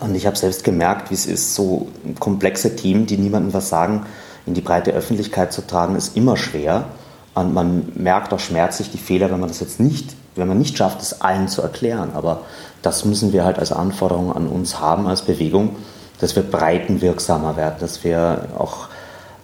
[0.01, 1.89] Und ich habe selbst gemerkt, wie es ist, so
[2.19, 4.07] komplexe Themen, die niemandem was sagen,
[4.47, 6.87] in die breite Öffentlichkeit zu tragen, ist immer schwer.
[7.35, 10.77] Und man merkt auch schmerzlich die Fehler, wenn man das jetzt nicht, wenn man nicht
[10.77, 12.11] schafft, es allen zu erklären.
[12.15, 12.43] Aber
[12.81, 15.77] das müssen wir halt als Anforderung an uns haben, als Bewegung,
[16.21, 18.89] dass wir breitenwirksamer werden, dass wir auch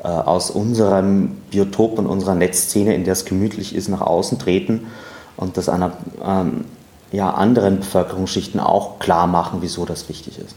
[0.02, 4.86] äh, aus unserem Biotop und unserer Netzszene, in der es gemütlich ist, nach außen treten
[5.36, 5.92] und das einer
[6.24, 6.64] ähm,
[7.12, 10.54] ja, anderen Bevölkerungsschichten auch klar machen, wieso das wichtig ist.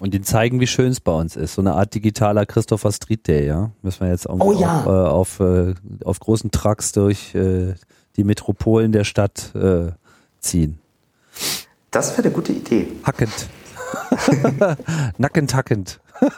[0.00, 1.54] Und ihnen zeigen, wie schön es bei uns ist.
[1.54, 3.70] So eine Art digitaler Christopher Street Day, ja?
[3.82, 4.82] Müssen wir jetzt auch oh, ja.
[4.84, 5.74] auf, äh, auf, äh,
[6.04, 7.74] auf, großen Trucks durch äh,
[8.16, 9.92] die Metropolen der Stadt äh,
[10.40, 10.78] ziehen.
[11.90, 12.88] Das wäre eine gute Idee.
[13.04, 13.48] Hackend.
[15.18, 16.00] Nackend, hackend.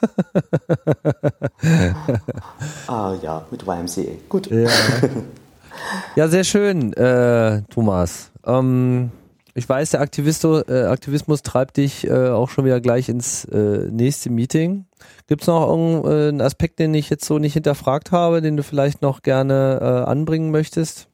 [2.86, 4.12] ah ja, mit YMCA.
[4.28, 4.50] Gut.
[4.50, 4.68] Ja,
[6.16, 8.30] ja sehr schön, äh, Thomas.
[8.44, 9.10] Ähm,
[9.56, 13.88] ich weiß, der Aktivisto, äh, Aktivismus treibt dich äh, auch schon wieder gleich ins äh,
[13.90, 14.84] nächste Meeting.
[15.28, 19.00] Gibt es noch irgendeinen Aspekt, den ich jetzt so nicht hinterfragt habe, den du vielleicht
[19.00, 21.08] noch gerne äh, anbringen möchtest?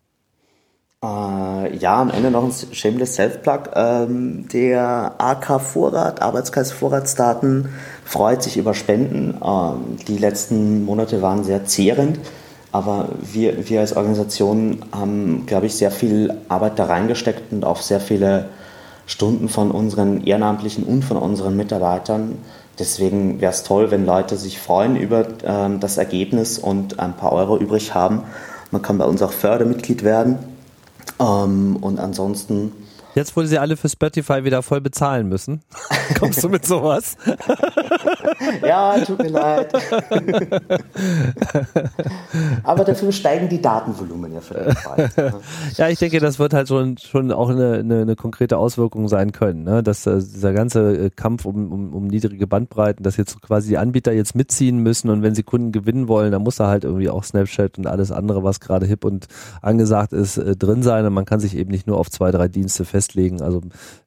[1.05, 3.71] Äh, ja, am Ende noch ein shameless Self-Plug.
[3.77, 7.69] Ähm, der AK Vorrat, Arbeitskreis Vorratsdaten,
[8.05, 9.37] freut sich über Spenden.
[9.41, 12.19] Ähm, die letzten Monate waren sehr zehrend.
[12.73, 17.81] Aber wir, wir als Organisation haben, glaube ich, sehr viel Arbeit da reingesteckt und auch
[17.81, 18.49] sehr viele
[19.07, 22.39] Stunden von unseren Ehrenamtlichen und von unseren Mitarbeitern.
[22.79, 27.33] Deswegen wäre es toll, wenn Leute sich freuen über ähm, das Ergebnis und ein paar
[27.33, 28.23] Euro übrig haben.
[28.71, 30.39] Man kann bei uns auch Fördermitglied werden.
[31.21, 32.73] Ähm, und ansonsten
[33.15, 35.61] Jetzt, wo sie alle für Spotify wieder voll bezahlen müssen,
[36.19, 37.17] kommst du mit sowas?
[38.63, 39.73] ja, tut mir leid.
[42.63, 45.11] Aber dafür steigen die Datenvolumen ja für den Fall.
[45.77, 49.33] Ja, ich denke, das wird halt schon, schon auch eine, eine, eine konkrete Auswirkung sein
[49.33, 49.83] können, ne?
[49.83, 53.79] dass äh, dieser ganze äh, Kampf um, um, um niedrige Bandbreiten, dass jetzt quasi die
[53.79, 57.09] Anbieter jetzt mitziehen müssen und wenn sie Kunden gewinnen wollen, dann muss da halt irgendwie
[57.09, 59.29] auch Snapchat und alles andere, was gerade hip und
[59.61, 62.49] angesagt ist, äh, drin sein und man kann sich eben nicht nur auf zwei, drei
[62.49, 63.43] Dienste festlegen festlegen.
[63.43, 63.61] Also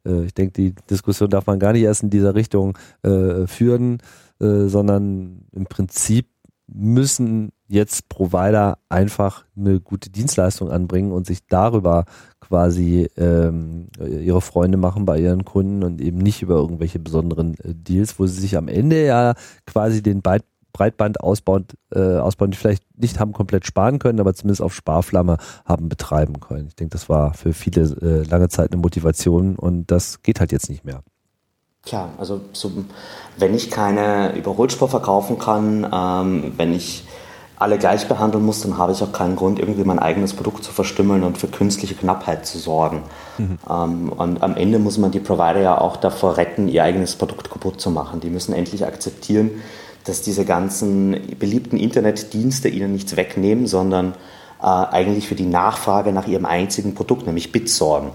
[0.06, 4.00] äh, ich denke, die Diskussion darf man gar nicht erst in dieser Richtung äh, führen,
[4.40, 6.28] äh, sondern im Prinzip
[6.68, 12.06] müssen jetzt Provider einfach eine gute Dienstleistung anbringen und sich darüber
[12.40, 17.74] quasi ähm, ihre Freunde machen bei ihren Kunden und eben nicht über irgendwelche besonderen äh,
[17.74, 19.34] Deals, wo sie sich am Ende ja
[19.66, 20.46] quasi den Byte
[20.76, 25.38] Breitband ausbauen, äh, ausbauen, die vielleicht nicht haben komplett sparen können, aber zumindest auf Sparflamme
[25.66, 26.68] haben betreiben können.
[26.68, 30.52] Ich denke, das war für viele äh, lange Zeit eine Motivation und das geht halt
[30.52, 31.02] jetzt nicht mehr.
[31.86, 32.74] Tja, also so,
[33.38, 37.06] wenn ich keine Überholspur verkaufen kann, ähm, wenn ich
[37.58, 40.74] alle gleich behandeln muss, dann habe ich auch keinen Grund, irgendwie mein eigenes Produkt zu
[40.74, 43.04] verstümmeln und für künstliche Knappheit zu sorgen.
[43.38, 43.60] Mhm.
[43.70, 47.50] Ähm, und am Ende muss man die Provider ja auch davor retten, ihr eigenes Produkt
[47.50, 48.20] kaputt zu machen.
[48.20, 49.52] Die müssen endlich akzeptieren,
[50.06, 54.14] dass diese ganzen beliebten Internetdienste ihnen nichts wegnehmen, sondern
[54.62, 58.12] äh, eigentlich für die Nachfrage nach ihrem einzigen Produkt, nämlich Bits sorgen.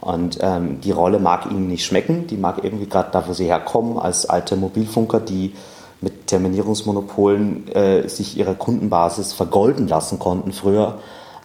[0.00, 3.46] Und ähm, die Rolle mag ihnen nicht schmecken, die mag irgendwie gerade da, wo sie
[3.46, 5.54] herkommen, als alte Mobilfunker, die
[6.00, 10.98] mit Terminierungsmonopolen äh, sich ihre Kundenbasis vergolden lassen konnten früher.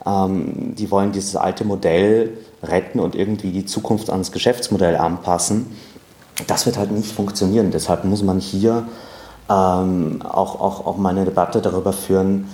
[0.06, 5.68] Ähm, die wollen dieses alte Modell retten und irgendwie die Zukunft ans Geschäftsmodell anpassen.
[6.48, 7.72] Das wird halt nicht funktionieren.
[7.72, 8.88] Deshalb muss man hier
[9.52, 12.50] ähm, auch, auch, auch mal eine Debatte darüber führen,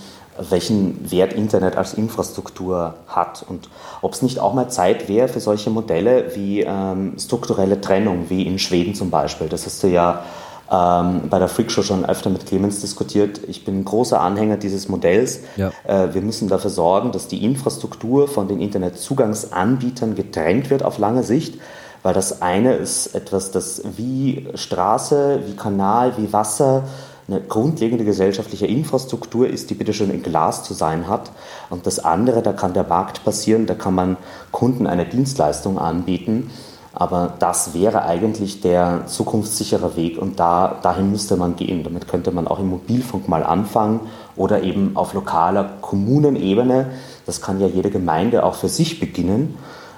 [0.49, 3.69] welchen Wert Internet als Infrastruktur hat und
[4.01, 8.43] ob es nicht auch mal Zeit wäre für solche Modelle wie ähm, strukturelle Trennung, wie
[8.43, 9.49] in Schweden zum Beispiel.
[9.49, 10.23] Das hast du ja
[10.71, 13.39] ähm, bei der Freakshow schon öfter mit Clemens diskutiert.
[13.47, 15.41] Ich bin großer Anhänger dieses Modells.
[15.55, 15.71] Ja.
[15.85, 21.23] Äh, wir müssen dafür sorgen, dass die Infrastruktur von den Internetzugangsanbietern getrennt wird auf lange
[21.23, 21.55] Sicht
[22.03, 26.83] weil das eine ist etwas, das wie Straße, wie Kanal, wie Wasser
[27.27, 31.31] eine grundlegende gesellschaftliche Infrastruktur ist, die bitteschön in Glas zu sein hat.
[31.69, 34.17] Und das andere, da kann der Markt passieren, da kann man
[34.51, 36.49] Kunden eine Dienstleistung anbieten.
[36.93, 41.83] Aber das wäre eigentlich der zukunftssichere Weg und da, dahin müsste man gehen.
[41.83, 43.99] Damit könnte man auch im Mobilfunk mal anfangen
[44.35, 46.87] oder eben auf lokaler Kommunenebene.
[47.27, 49.57] Das kann ja jede Gemeinde auch für sich beginnen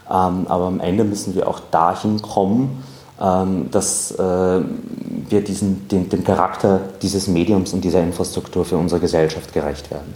[0.10, 2.84] aber am Ende müssen wir auch dahin kommen,
[3.22, 4.62] ähm, dass äh,
[5.30, 10.14] wir diesen, den, dem Charakter dieses Mediums und dieser Infrastruktur für unsere Gesellschaft gerecht werden.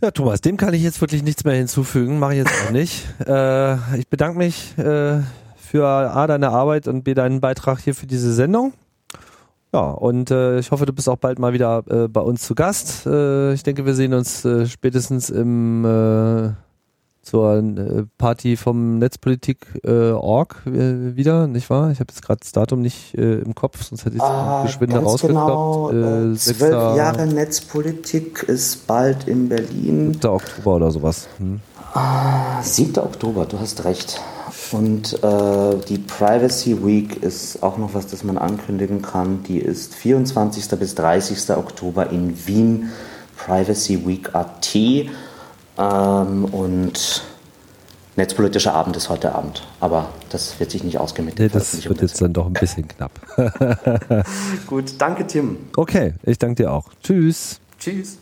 [0.00, 3.04] Ja, Thomas, dem kann ich jetzt wirklich nichts mehr hinzufügen, mache ich jetzt auch nicht.
[3.26, 5.20] Äh, ich bedanke mich äh,
[5.56, 8.72] für A, deine Arbeit und B, deinen Beitrag hier für diese Sendung.
[9.72, 12.54] Ja, und äh, ich hoffe, du bist auch bald mal wieder äh, bei uns zu
[12.54, 13.06] Gast.
[13.06, 16.54] Äh, ich denke, wir sehen uns spätestens im
[17.28, 21.90] zur äh, Party vom Netzpolitik.org äh, wieder, nicht wahr?
[21.90, 24.62] Ich habe jetzt gerade das Datum nicht äh, im Kopf, sonst hätte ich es Ah,
[24.64, 25.48] geschwinde ganz rausgeklappt.
[25.48, 30.14] genau, Äh, äh, Zwölf Jahre Netzpolitik ist bald in Berlin.
[30.14, 30.30] 7.
[30.30, 31.28] Oktober oder sowas.
[31.38, 31.60] Hm.
[32.62, 32.98] 7.
[32.98, 34.20] Oktober, du hast recht.
[34.72, 39.42] Und äh, die Privacy Week ist auch noch was, das man ankündigen kann.
[39.44, 40.68] Die ist 24.
[40.78, 41.56] bis 30.
[41.56, 42.90] Oktober in Wien.
[43.36, 44.74] Privacy Week AT.
[45.78, 47.22] Ähm, und
[48.16, 49.64] Netzpolitischer Abend ist heute Abend.
[49.78, 52.52] Aber das wird sich nicht ausgehen mit der Nee, das wird jetzt dann doch ein
[52.52, 53.12] bisschen knapp.
[54.66, 55.56] Gut, danke Tim.
[55.76, 56.86] Okay, ich danke dir auch.
[57.00, 57.60] Tschüss.
[57.78, 58.18] Tschüss.